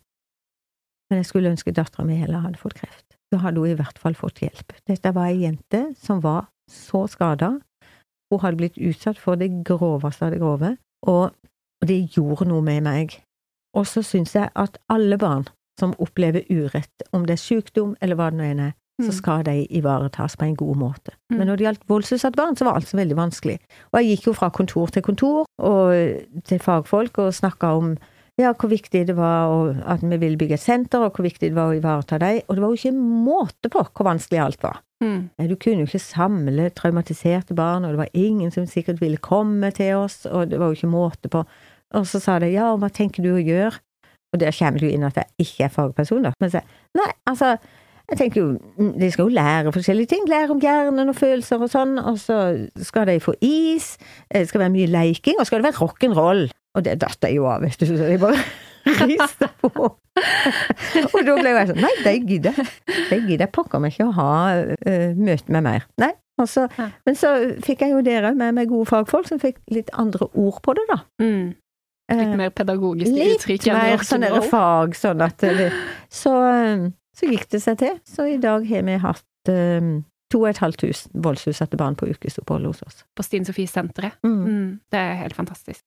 [1.11, 3.12] men jeg skulle ønske dattera mi heller hadde fått kreft.
[3.33, 4.75] Da hadde hun i hvert fall fått hjelp.
[4.87, 7.55] Dette var ei jente som var så skada,
[8.33, 10.77] hun hadde blitt utsatt for det groveste av det grove,
[11.09, 11.33] og
[11.83, 13.17] og det gjorde noe med meg.
[13.75, 15.49] Og så syns jeg at alle barn
[15.81, 19.17] som opplever urett, om det er sykdom eller hva det nå enn er, så Mm.
[19.17, 21.11] skal de ivaretas på en god måte.
[21.33, 21.39] Mm.
[21.39, 23.59] Men når det gjaldt voldsutsatte barn, så var alt så veldig vanskelig.
[23.93, 27.97] Og jeg gikk jo fra kontor til kontor og til fagfolk og snakka om
[28.41, 31.57] ja, hvor viktig det var at vi ville bygge et senter, og hvor viktig det
[31.57, 32.41] var å ivareta dem.
[32.49, 32.95] Og det var jo ikke
[33.29, 34.81] måte på hvor vanskelig alt var.
[35.03, 35.31] Mm.
[35.39, 39.21] Eh, Du kunne jo ikke samle traumatiserte barn, og det var ingen som sikkert ville
[39.21, 41.45] komme til oss, og det var jo ikke måte på.
[41.93, 43.77] Og så sa de ja, og hva tenker du å gjøre?
[44.33, 46.33] Og der kommer det jo inn at jeg ikke er fagperson, da.
[46.41, 46.63] Men så,
[46.97, 47.51] nei, altså,
[48.09, 48.47] jeg tenker jo,
[48.79, 52.17] mm, de skal jo lære forskjellige ting, lære om hjernen og følelser og sånn, og
[52.23, 52.39] så
[52.81, 53.99] skal de få is,
[54.31, 56.47] eh, det skal være mye leiking, og skal det være rock'n'roll.
[56.77, 58.41] Og det datt jeg jo av, vet du, så jeg bare
[59.11, 59.71] rista på.
[59.93, 62.61] og da ble jeg sånn, nei, det gidder,
[63.11, 65.89] de gidder pokker meg ikke å ha uh, møte med mer.
[66.01, 66.13] Nei,
[66.49, 66.89] så, Ja.
[67.07, 67.33] men så
[67.63, 70.87] fikk jeg jo dere med meg gode fagfolk som fikk litt andre ord på det,
[70.91, 71.03] da.
[71.23, 71.53] Mm.
[72.13, 75.69] Litt Eh, mer pedagogiske uh, uttrykk enn mer sånn der fag, sånn at det,
[76.13, 78.01] så, eh, så gikk det seg til.
[78.09, 79.93] Så i dag har vi hatt um,
[80.35, 83.05] 2500 voldsutsatte barn på ukesopphold hos oss.
[83.17, 84.19] På Stine Sofie-senteret.
[84.27, 84.41] Mm.
[84.43, 84.67] Mm.
[84.93, 85.87] Det er helt fantastisk.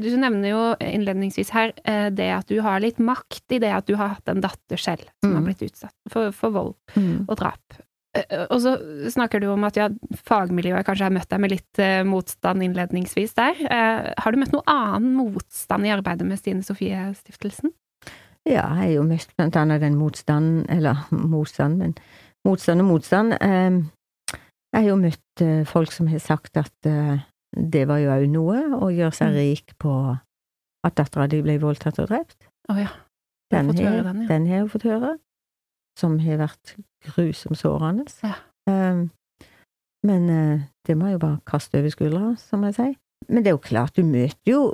[0.00, 3.86] Du nevner jo innledningsvis her eh, det at du har litt makt i det at
[3.86, 5.36] du har hatt en datter selv som Mm.
[5.36, 7.26] har blitt utsatt for, for vold Mm.
[7.28, 7.78] og drap.
[8.14, 8.76] Eh, Og så
[9.10, 9.88] snakker du om at ja,
[10.24, 13.54] fagmiljøet kanskje har møtt deg med litt eh, motstand innledningsvis der.
[13.66, 17.72] Eh, har du møtt noe annen motstand i arbeidet med Stine Sofie-stiftelsen?
[18.46, 21.94] Ja, jeg har jo møtt blant annet den motstanden, eller motstand, men
[22.44, 23.32] motstand og motstand.
[23.40, 23.80] Eh,
[24.74, 27.18] jeg har jo møtt eh, folk som har sagt at eh,
[27.56, 29.36] det var jo òg noe, å gjøre seg Mm.
[29.38, 29.92] rik på
[30.84, 32.48] at dattera di ble voldtatt og drept.
[32.70, 32.90] Å ja.
[33.50, 34.28] Du har Den har, den, ja.
[34.28, 35.18] den har jeg fått høre,
[35.98, 36.74] som har vært
[37.06, 38.04] grusomt sårende.
[38.22, 38.34] Ja.
[38.66, 39.10] Um,
[40.04, 42.94] men eh, det må jeg jo bare kaste over skuldra, som jeg sier.
[43.28, 44.72] Men det er jo klart, du møter jo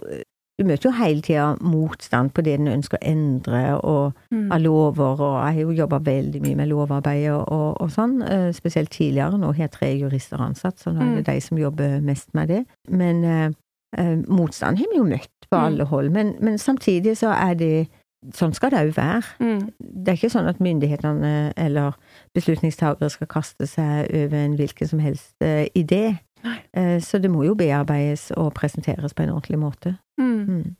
[0.60, 4.52] du møter jo hele tida motstand på det en ønsker å endre, og Mm.
[4.52, 8.20] av lover, og jeg har jo jobba veldig mye med lovarbeid og, og, og sånn,
[8.22, 9.38] eh, spesielt tidligere.
[9.40, 11.34] Nå har jeg tre jurister ansatt, så nå er det Mm.
[11.34, 12.66] de som jobber mest med det.
[12.88, 13.50] Men eh,
[13.98, 15.64] eh, motstand har vi jo møtt på Mm.
[15.66, 17.88] alle hold, men, men samtidig så er det
[18.36, 19.22] Sånn skal det òg være.
[19.40, 19.70] Mm.
[20.04, 21.94] Det er ikke sånn at myndighetene eller
[22.36, 26.18] beslutningstagere skal kaste seg over en hvilken som helst eh, idé.
[26.46, 26.58] Nei.
[26.72, 29.96] Eh, så det må jo bearbeides og presenteres på en ordentlig måte.
[30.20, 30.44] Mm.
[30.48, 30.76] Mm.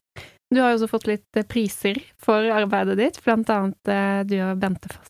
[0.51, 4.37] Du har jo også fått litt eh, priser for arbeidet ditt, blant annet eh, du
[4.42, 5.09] og Bente fått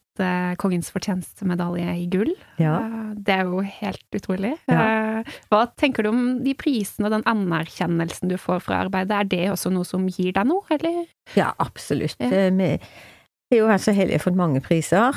[0.61, 2.35] Kongens fortjenestemedalje i gull.
[2.61, 2.75] Ja.
[3.17, 4.51] Det er jo helt utrolig.
[4.69, 5.23] Ja.
[5.49, 9.17] Hva tenker du om de prisene og den anerkjennelsen du får fra arbeidet?
[9.17, 11.07] Er det også noe som gir deg noe, eller?
[11.39, 12.21] Ja, absolutt.
[12.21, 12.51] Ja.
[12.53, 12.69] Vi
[13.57, 15.17] er jo så heldige ha fått mange priser,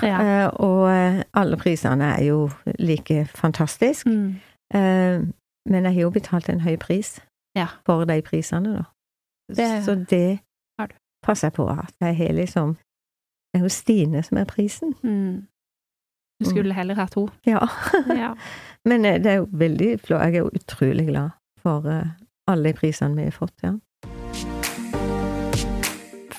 [0.56, 2.39] og alle prisene er jo
[2.80, 4.08] like fantastiske.
[4.08, 4.39] Mm.
[4.73, 5.21] Eh,
[5.65, 7.19] Men jeg har jo betalt en høy pris
[7.55, 7.67] Ja.
[7.86, 8.83] for de prisene, da.
[9.49, 10.39] Det Så det
[11.23, 12.75] passer jeg på at jeg har liksom
[13.53, 14.93] Det er jo Stine som er prisen.
[15.03, 15.47] Mm.
[16.43, 17.29] Du skulle heller ha to.
[17.45, 17.59] Ja.
[18.09, 18.33] Ja.
[18.89, 20.21] Men eh, det er jo veldig flott.
[20.21, 21.29] Jeg er jo utrolig glad
[21.62, 22.07] for eh,
[22.47, 23.75] alle de prisene vi har fått, ja.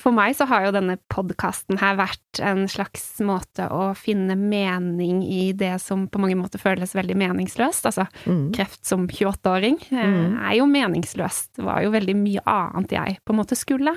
[0.04, 5.22] For meg så har jo denne podkasten her vært en slags måte å finne mening
[5.24, 7.86] i det som på mange måter føles veldig meningsløst.
[7.88, 8.52] Altså, Mm.
[8.52, 10.36] kreft som 28-åring eh, Mm.
[10.44, 11.54] er jo meningsløst.
[11.56, 13.96] Det var jo veldig mye annet jeg på en måte skulle.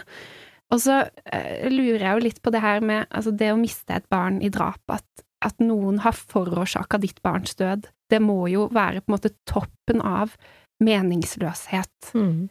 [0.72, 3.92] Og så eh, lurer jeg jo litt på det her med altså det å miste
[3.96, 5.04] et barn i drap, at,
[5.44, 7.86] at noen har forårsaka ditt barns død.
[8.10, 10.38] Det må jo være på en måte toppen av
[10.84, 12.14] meningsløshet.
[12.14, 12.50] Mm.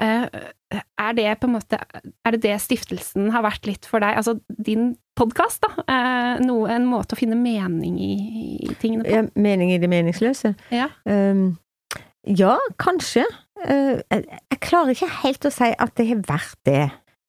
[0.00, 0.26] Eh,
[0.98, 4.16] er det på en måte Er det det stiftelsen har vært litt for deg?
[4.18, 5.84] Altså din podkast, da.
[5.86, 8.14] Eh, noe, en måte å finne mening i,
[8.66, 9.12] i tingene på?
[9.14, 10.54] Ja, mening i det meningsløse?
[10.74, 10.88] Ja.
[11.06, 11.52] Um,
[12.26, 13.22] ja, kanskje.
[13.62, 16.82] Uh, jeg, jeg klarer ikke helt å si at det har vært det.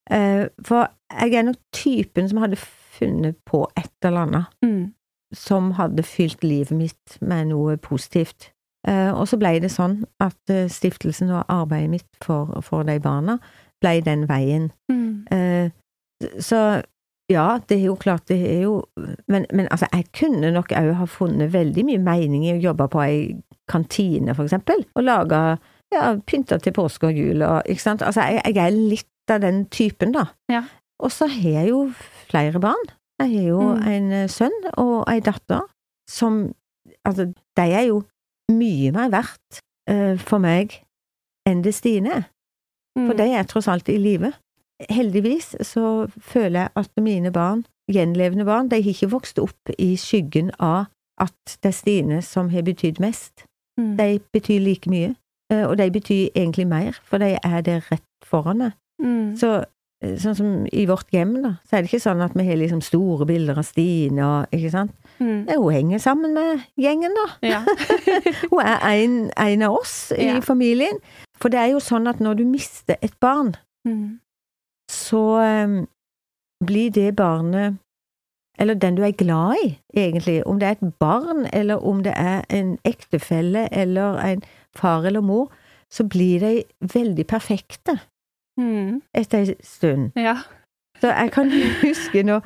[0.10, 4.94] Uh, for jeg er nok typen som hadde funnet på et eller annet Mm.
[5.36, 8.55] som hadde fylt livet mitt med noe positivt.
[8.88, 13.00] Uh, og så ble det sånn at uh, stiftelsen og arbeidet mitt for, for de
[13.02, 13.40] barna
[13.82, 14.68] ble den veien.
[14.92, 15.26] Mm.
[15.34, 15.72] Eh,
[16.40, 16.60] så
[17.32, 18.76] ja, det er jo klart, det er jo
[19.28, 22.88] Men, men altså, jeg kunne nok òg ha funnet veldig mye mening i å jobbe
[22.94, 23.18] på ei
[23.68, 25.42] kantine, for eksempel, og lage
[25.94, 28.02] ja, pynter til påske og jul og ikke sant.
[28.06, 30.28] Altså, jeg, jeg er litt av den typen, da.
[30.52, 30.64] Ja.
[31.02, 31.88] Og så har jeg jo
[32.30, 32.92] flere barn.
[33.22, 33.88] Jeg har jo Mm.
[33.88, 35.66] en eh, sønn og ei datter
[36.10, 36.54] som
[37.06, 37.26] Altså,
[37.58, 38.04] de er jo
[38.52, 40.82] mye mer verdt uh, for meg
[41.50, 42.26] enn det Stine er.
[42.96, 43.18] For Mm.
[43.18, 44.32] de er tross alt i live.
[44.90, 49.96] Heldigvis så føler jeg at mine barn, gjenlevende barn, de har ikke vokst opp i
[50.00, 50.86] skyggen av
[51.20, 53.44] at det er Stine som har betydd mest.
[53.80, 53.98] Mm.
[53.98, 55.16] De betyr like mye,
[55.52, 58.72] eh, og de betyr egentlig mer, for de er der rett foran meg.
[59.04, 59.36] Mm.
[59.38, 59.66] Så
[60.02, 62.82] sånn som i vårt hjem, da, så er det ikke sånn at vi har liksom
[62.84, 64.92] store bilder av Stine og ikke sant.
[65.20, 65.48] Mm.
[65.50, 67.26] Hun henger sammen med gjengen, da.
[67.48, 67.62] Ja.
[68.52, 70.40] Hun er en, en av oss i Ja.
[70.44, 71.00] familien.
[71.40, 74.20] For det er jo sånn at når du mister et barn, Mm.
[74.90, 75.20] så
[75.64, 75.88] um,
[76.66, 77.76] blir det barnet
[78.58, 82.14] eller den du er glad i, egentlig, om det er et barn, eller om det
[82.18, 84.42] er en ektefelle, eller en
[84.76, 85.52] far eller mor,
[85.92, 88.00] så blir de veldig perfekte
[88.58, 89.02] Mm.
[89.14, 90.12] etter en stund.
[90.16, 90.38] Ja.
[91.02, 91.50] Så jeg kan
[91.82, 92.42] huske når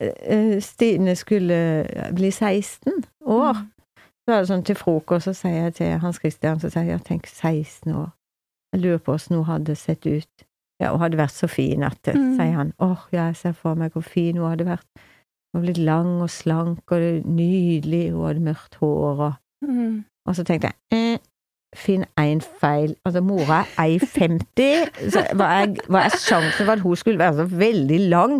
[0.00, 3.70] eh, Stine skulle bli 16 år, Mm.
[3.98, 7.00] så var det sånn til frokost, så sier jeg til Hans Christian, så sier jeg,
[7.04, 8.10] tenk 16 år,
[8.72, 10.44] jeg lurer på hvordan hun hadde sett ut.
[10.80, 12.36] Ja, hun hadde vært så fin at, Mm.
[12.36, 14.86] sier han, åh, ja, jeg ser for meg hvor fin hun hadde vært.
[15.52, 19.32] Hun var blitt lang og slank og nydelig, hun hadde mørkt hår og
[19.64, 20.04] Mm.
[20.26, 20.74] Og så tenkte jeg
[21.14, 21.18] eh,
[21.76, 22.94] Finn én feil.
[23.04, 27.34] Altså, mora er 1,50, så hva er, hva er sjansen for at hun skulle være
[27.42, 28.38] så veldig lang?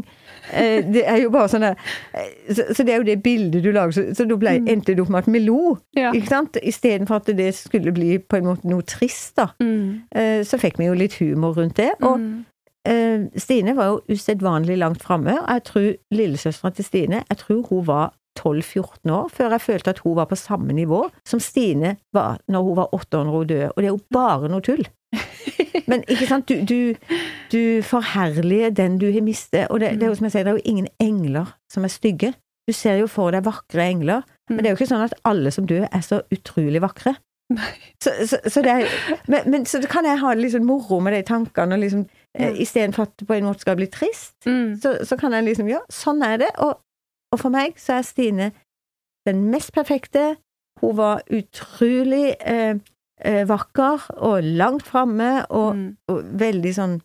[0.52, 1.74] Eh, det er jo bare sånn der
[2.16, 4.68] eh, så, så det er jo det bildet du lager, så, så da ble, Mm.
[4.72, 6.12] endte det opp med at vi lo, Ja.
[6.16, 6.56] ikke sant?
[6.62, 9.50] Istedenfor at det skulle bli på en måte noe trist, da.
[9.60, 10.00] Mm.
[10.16, 11.90] Eh, så fikk vi jo litt humor rundt det.
[12.00, 12.44] Og Mm.
[12.88, 17.66] eh, Stine var jo usedvanlig langt framme, og jeg tror lillesøstera til Stine, jeg tror
[17.68, 21.96] hun var 12-14 år før jeg følte at hun var på samme nivå som Stine
[22.14, 23.70] var når hun var åtte år hun døde.
[23.74, 24.86] Og det er jo bare noe tull.
[25.88, 26.94] Men ikke sant, du, du,
[27.52, 30.52] du forherliger den du har mistet, og det, det er jo som jeg sier, det
[30.52, 32.34] er jo ingen engler som er stygge.
[32.68, 35.52] Du ser jo for deg vakre engler, men det er jo ikke sånn at alle
[35.54, 37.14] som dør er så utrolig vakre.
[38.04, 38.90] Så, så, så det er,
[39.32, 42.02] men, men så kan jeg ha litt sånn moro med de tankene, og liksom,
[42.36, 42.50] ja.
[42.52, 44.76] istedenfor at det på en måte skal bli trist, Mm.
[44.82, 46.76] så, så kan jeg liksom, ja, sånn er det, og,
[47.32, 48.52] og for meg så er Stine
[49.28, 50.36] den mest perfekte.
[50.80, 52.78] Hun var utrolig eh,
[53.24, 55.96] eh, vakker og langt framme og, Mm.
[56.08, 57.00] og veldig sånn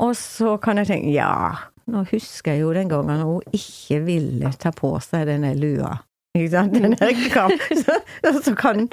[0.00, 1.56] Og så kan jeg tenke, ja,
[1.88, 5.94] nå husker jeg jo den gangen hun ikke ville ta på seg denne lua.
[6.36, 6.74] Ikke sant?
[6.76, 7.52] Den der kam.
[7.80, 7.96] Så,
[8.44, 8.86] så kan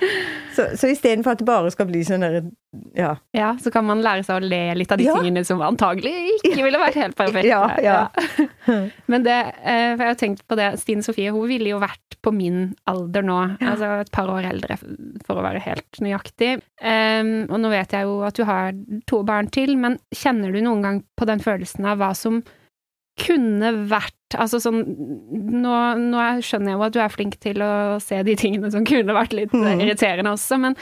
[0.56, 2.40] Så, så istedenfor at det bare skal bli sånn der
[2.98, 3.12] Ja.
[3.38, 5.14] Ja, så kan man lære seg å le litt av de Ja.
[5.20, 7.50] tingene som antagelig ikke ville vært helt perfekte.
[7.50, 8.00] Ja, ja.
[9.12, 12.18] Men det, eh, for jeg har tenkt på det, Stine Sofie, hun ville jo vært
[12.24, 14.78] på min alder nå, altså et par år eldre,
[15.28, 16.54] for å være helt nøyaktig.
[16.80, 18.72] Um, og nå vet jeg jo at du har
[19.12, 22.40] to barn til, men kjenner du noen gang på den følelsen av hva som
[23.20, 24.80] kunne vært Altså sånn
[25.62, 28.82] nå, nå skjønner jeg jo at du er flink til å se de tingene som
[28.84, 29.82] kunne vært litt Mhm.
[29.84, 30.76] irriterende også, men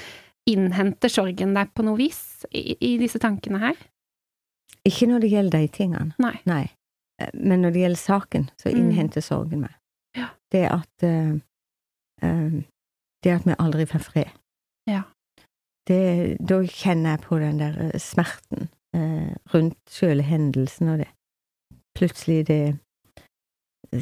[0.47, 3.75] innhenter sorgen deg på noe vis i, i disse tankene her?
[4.87, 6.13] Ikke når det gjelder de tingene.
[6.17, 6.39] Nei.
[6.47, 6.69] Nei.
[7.19, 8.79] Eh, Men når det gjelder saken, så Mm.
[8.79, 9.75] innhenter sorgen meg.
[10.15, 10.29] Ja.
[10.49, 11.35] Det at uh,
[12.23, 12.61] uh,
[13.23, 14.31] Det at vi aldri får fred.
[14.87, 15.03] Ja.
[15.85, 21.07] Det, da kjenner jeg på den der smerten uh, rundt sjøle hendelsen og det.
[21.97, 22.61] Plutselig det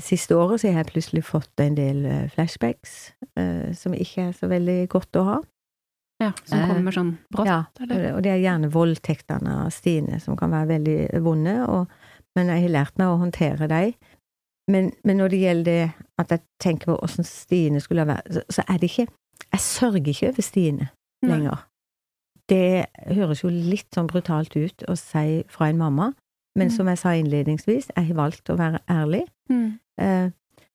[0.03, 2.91] Siste året så har jeg plutselig fått en del eh, flashbacks
[3.39, 5.37] eh, som ikke er så veldig godt å ha.
[6.21, 8.03] Ja, som Eh, kommer sånn brått, Ja, eller?
[8.13, 11.89] og det er gjerne voldtektene av Stine som kan være veldig vonde, og,
[12.37, 13.95] men jeg har lært meg å håndtere dem.
[14.69, 18.29] Men, men når det gjelder det at jeg tenker på åssen Stine skulle ha vært,
[18.35, 19.07] så, så er det ikke
[19.55, 20.89] Jeg sørger ikke over Stine
[21.25, 21.31] Nei.
[21.33, 21.65] lenger.
[22.49, 22.85] Det
[23.15, 26.11] høres jo litt sånn brutalt ut å si fra en mamma,
[26.55, 26.71] men Mm.
[26.75, 29.25] som jeg sa innledningsvis, jeg har valgt å være ærlig.
[29.49, 29.79] Mm.
[29.99, 30.29] Eh,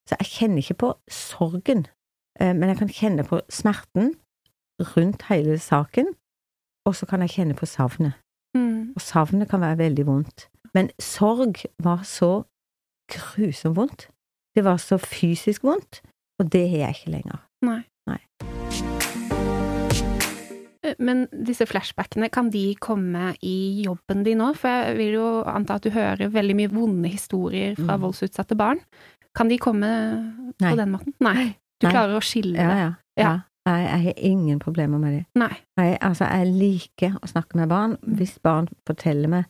[0.06, 1.86] Så jeg kjenner ikke på sorgen,
[2.40, 4.14] eh, men jeg kan kjenne på smerten
[4.80, 6.06] rundt hele saken,
[6.86, 8.12] og så kan jeg kjenne på savnet.
[8.54, 8.92] Mm.
[8.94, 10.48] Og savnet kan være veldig vondt.
[10.74, 12.44] Men sorg var så
[13.08, 14.08] grusomt vondt.
[14.54, 16.02] Det var så fysisk vondt,
[16.38, 17.38] og det har jeg ikke lenger.
[17.62, 17.82] Nei.
[18.06, 18.20] Nei.
[20.98, 24.52] Men disse flashbackene, kan de komme i jobben din nå?
[24.56, 28.02] For jeg vil jo anta at du hører veldig mye vonde historier fra Mm.
[28.02, 28.80] voldsutsatte barn.
[29.34, 29.88] Kan de komme
[30.60, 30.70] Nei.
[30.70, 31.14] på den måten?
[31.20, 31.56] Nei.
[31.80, 31.92] Du Nei.
[31.92, 32.62] klarer å skille det?
[32.62, 32.76] ja.
[33.16, 33.24] Ja.
[33.24, 33.40] ja.
[33.66, 35.26] Jeg, jeg har ingen problemer med det.
[35.40, 35.56] Nei.
[35.78, 37.96] Jeg, altså, jeg liker å snakke med barn.
[38.04, 39.44] Hvis barn forteller meg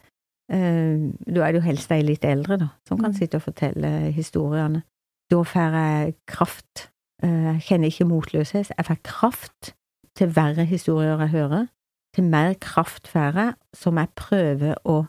[0.53, 3.17] eh, Da er det jo helst de litt eldre, da, som kan Mm.
[3.19, 4.83] sitte og fortelle historiene.
[5.31, 6.91] Da får jeg kraft.
[7.23, 8.71] Eh, Jeg kjenner ikke motløshet.
[8.77, 9.73] Jeg får kraft
[10.19, 11.67] til verre historier jeg hører.
[12.15, 15.01] Til mer kraft får jeg, som jeg prøver å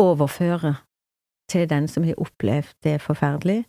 [0.00, 0.74] overføre
[1.52, 3.64] til den som har opplevd det forferdelig,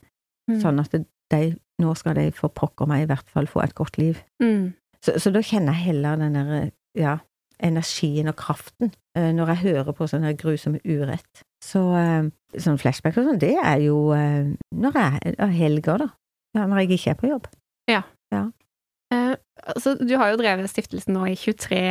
[0.48, 0.60] Mm.
[0.62, 0.92] sånn at
[1.32, 4.20] de, nå skal de få pokker meg i hvert fall få et godt liv.
[4.40, 4.76] Mm.
[5.02, 7.18] Så, så da kjenner jeg heller den der, ja,
[7.60, 11.42] energien og kraften eh, når jeg hører på sånn grusomme grusom urett.
[11.64, 12.30] Så eh,
[12.62, 16.08] sånn flashback og sånn, det er jo eh, når jeg er helger, da.
[16.56, 17.50] Ja, når jeg ikke er på jobb.
[19.14, 19.36] Eh,
[19.68, 21.82] altså, du har jo drevet stiftelsen nå i 23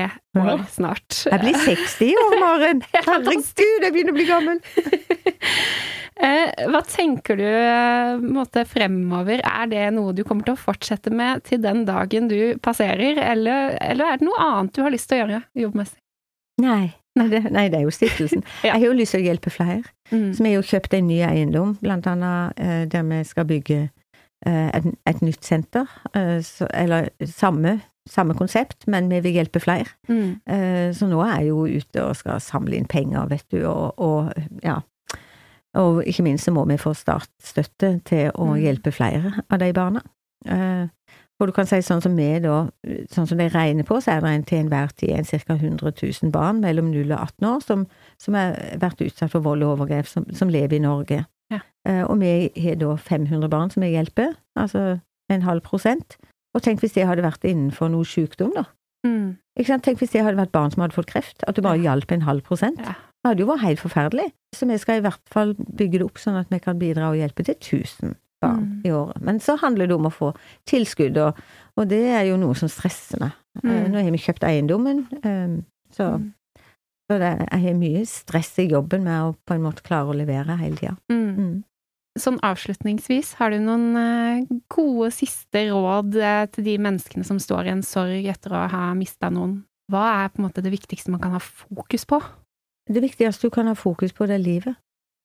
[0.40, 0.56] år Ja.
[0.70, 1.20] snart.
[1.30, 2.82] Jeg blir 60 i år, Maren!
[2.94, 4.64] Herregud, jeg begynner å bli gammel!
[6.14, 9.40] Eh, hva tenker du eh, måte, fremover?
[9.42, 13.74] Er det noe du kommer til å fortsette med til den dagen du passerer, eller,
[13.82, 15.98] eller er det noe annet du har lyst til å gjøre jobbmessig?
[16.62, 16.92] Nei.
[17.18, 18.46] Nei det, nei, det er jo stiftelsen.
[18.62, 18.70] ja.
[18.70, 19.82] Jeg har jo lyst til å hjelpe flere.
[20.14, 20.30] Mm.
[20.38, 22.62] Så vi har jo kjøpt en ny eiendom, blant annet
[22.94, 23.80] der vi skal bygge
[24.46, 25.90] et, et, nytt senter.
[26.14, 27.78] Eh, så, eller samme,
[28.10, 29.88] samme, konsept, men vi vil hjelpe flere.
[30.08, 30.40] Mm.
[30.46, 33.94] Eh, så nå er jeg jo ute og skal samle inn penger, vet du, og,
[33.98, 34.80] og ja.
[35.80, 38.58] Og ikke minst så må vi få startstøtte til å mm.
[38.62, 40.04] hjelpe flere av de barna.
[40.46, 40.86] Eh,
[41.34, 42.60] for du kan si sånn som vi, da,
[43.10, 45.56] sånn som de regner på, så er det en til enhver tid en ca.
[45.56, 47.86] 100 000 barn mellom 0 og 18 år som,
[48.22, 51.24] som har vært utsatt for vold og overgrep, som, som lever i Norge.
[51.88, 54.98] Eh, og vi har da 500 barn som vi hjelper, altså
[55.32, 56.18] en halv prosent.
[56.54, 58.68] Og tenk hvis det hadde vært innenfor noe sykdom, da.
[59.04, 59.36] Mm.
[59.54, 61.92] Tenk hvis det hadde vært barn som hadde fått kreft, at du bare ja.
[61.92, 62.80] hjalp en halv prosent.
[62.80, 62.94] Ja.
[63.24, 64.28] Det hadde jo vært helt forferdelig.
[64.54, 67.18] Så vi skal i hvert fall bygge det opp sånn at vi kan bidra og
[67.18, 68.80] hjelpe til 1000 barn mm.
[68.84, 69.20] i året.
[69.24, 70.30] Men så handler det om å få
[70.68, 71.40] tilskudd, og,
[71.78, 73.36] og det er jo noe som stresser meg.
[73.62, 73.92] Eh, mm.
[73.92, 75.60] Nå har vi kjøpt eiendommen, um,
[75.94, 76.26] så, mm.
[77.08, 80.18] så det, jeg har mye stress i jobben med å på en måte klare å
[80.18, 80.96] levere hele tida.
[81.12, 81.30] Mm.
[81.38, 81.54] mm.
[82.20, 87.66] Sånn avslutningsvis, har du noen uh, gode siste råd uh, til de menneskene som står
[87.66, 89.64] i en sorg etter å ha mista noen?
[89.90, 92.20] Hva er på en måte det viktigste man kan ha fokus på?
[92.86, 94.78] Det viktigste du kan ha fokus på, det er livet.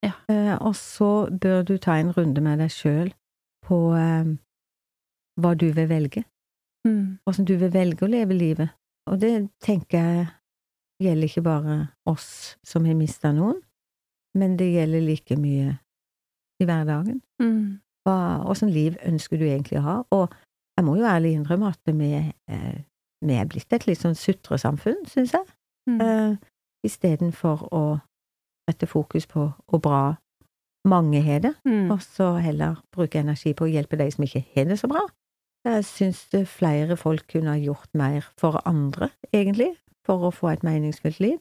[0.03, 0.15] Ja.
[0.31, 3.11] Eh, og så bør du ta en runde med deg sjøl
[3.67, 4.33] på eh,
[5.39, 6.23] hva du vil velge.
[6.87, 7.19] Mm.
[7.27, 8.75] Åssen du vil velge å leve livet.
[9.11, 9.33] Og det
[9.63, 10.27] tenker jeg
[11.03, 11.75] gjelder ikke bare
[12.07, 13.59] oss som har mista noen,
[14.37, 15.77] men det gjelder like mye
[16.59, 17.21] i hverdagen.
[17.41, 17.79] Mm.
[18.49, 19.97] Åssen liv ønsker du egentlig å ha?
[20.15, 20.33] Og
[20.79, 22.77] jeg må jo ærlig innrømme at vi, eh,
[23.25, 25.45] vi er blitt et litt sånn sutresamfunn, syns jeg,
[25.89, 25.99] mm.
[26.01, 26.37] eh,
[26.87, 27.83] istedenfor å
[28.69, 30.03] rette fokus på hvor bra
[30.87, 31.89] mange har det, mm.
[31.91, 35.03] og så heller bruke energi på å hjelpe de som ikke har det så bra.
[35.67, 39.73] Jeg syns flere folk kunne ha gjort mer for andre, egentlig,
[40.07, 41.37] for å få et meningsfylt liv.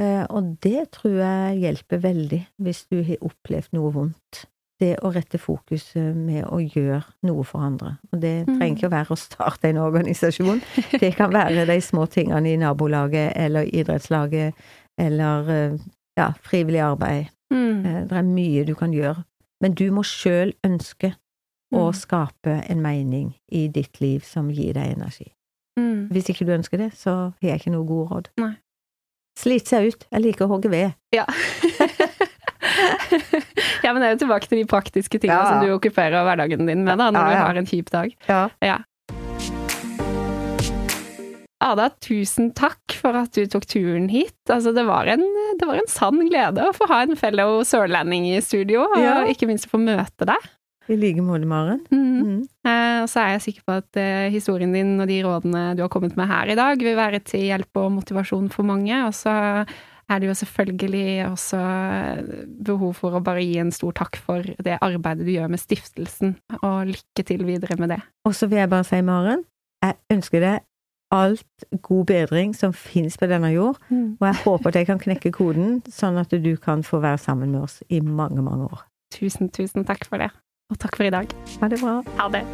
[0.00, 4.44] Eh, og det tror jeg hjelper veldig hvis du har opplevd noe vondt.
[4.82, 7.94] Det å rette fokuset med å gjøre noe for andre.
[8.10, 8.54] Og det mm.
[8.56, 10.62] trenger ikke å være å starte en organisasjon.
[11.02, 14.58] Det kan være de små tingene i nabolaget eller idrettslaget
[15.00, 15.76] eller eh,
[16.18, 17.30] ja, frivillig arbeid.
[17.54, 17.86] Mm.
[17.86, 19.22] Eh, det er mye du kan gjøre.
[19.62, 21.12] Men du må sjøl ønske
[21.72, 21.94] å mm.
[21.96, 25.30] skape en mening i ditt liv som gir deg energi.
[25.78, 26.10] Mm.
[26.12, 28.32] Hvis ikke du ønsker det, så har jeg ikke noe god råd.
[28.42, 28.54] Nei.
[29.38, 30.04] Slit seg ut.
[30.10, 30.92] Jeg liker å hogge ved.
[31.14, 31.24] Ja.
[33.84, 35.50] ja, men det er jo tilbake til de praktiske tingene ja.
[35.50, 38.16] som du okkuperer hverdagen din med da, når ja, du har en kjip dag.
[38.28, 38.46] Ja.
[38.64, 38.78] ja.
[41.62, 44.34] Ada, tusen takk for at du tok turen hit.
[44.50, 45.22] Altså, det var en,
[45.60, 49.46] det var en sann glede å få ha en fellow sørlending i studio, og ikke
[49.50, 50.50] minst å få møte deg.
[50.90, 51.84] I like måte, Maren.
[51.92, 52.22] Mm.
[52.22, 52.38] Mm.
[52.66, 55.84] Eh, og så er jeg sikker på at eh, historien din og de rådene du
[55.84, 58.96] har kommet med her i dag, vil være til hjelp og motivasjon for mange.
[59.06, 59.34] Og så
[60.12, 61.60] er det jo selvfølgelig også
[62.66, 66.36] behov for å bare gi en stor takk for det arbeidet du gjør med stiftelsen,
[66.60, 68.02] og lykke til videre med det.
[68.28, 69.46] Og så vil jeg bare si, Maren,
[69.82, 70.62] jeg ønsker deg
[71.12, 74.16] alt god bedring som finnes på denne jord, mm.
[74.20, 77.52] og jeg håper at jeg kan knekke koden, sånn at du kan få være sammen
[77.52, 78.86] med oss i mange, mange år.
[79.12, 80.32] Tusen, tusen takk for det,
[80.72, 81.36] og takk for i dag.
[81.60, 82.00] Ha det bra.
[82.22, 82.46] Ha det.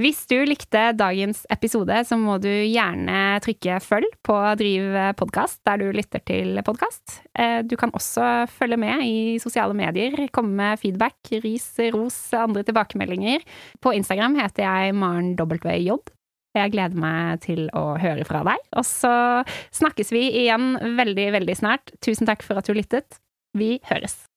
[0.00, 5.82] Hvis du likte dagens episode, så må du gjerne trykke følg på Driv podkast der
[5.82, 7.18] du lytter til podkast.
[7.36, 12.64] Eh, du kan også følge med i sosiale medier, komme med feedback, ris, ros, andre
[12.70, 13.44] tilbakemeldinger.
[13.82, 15.98] På Instagram heter jeg Maren WJ.
[16.56, 18.64] Jeg gleder meg til å høre fra deg.
[18.80, 19.12] Og så
[19.82, 21.92] snakkes vi igjen veldig, veldig snart.
[22.00, 23.20] Tusen takk for at du lyttet.
[23.52, 24.29] Vi høres.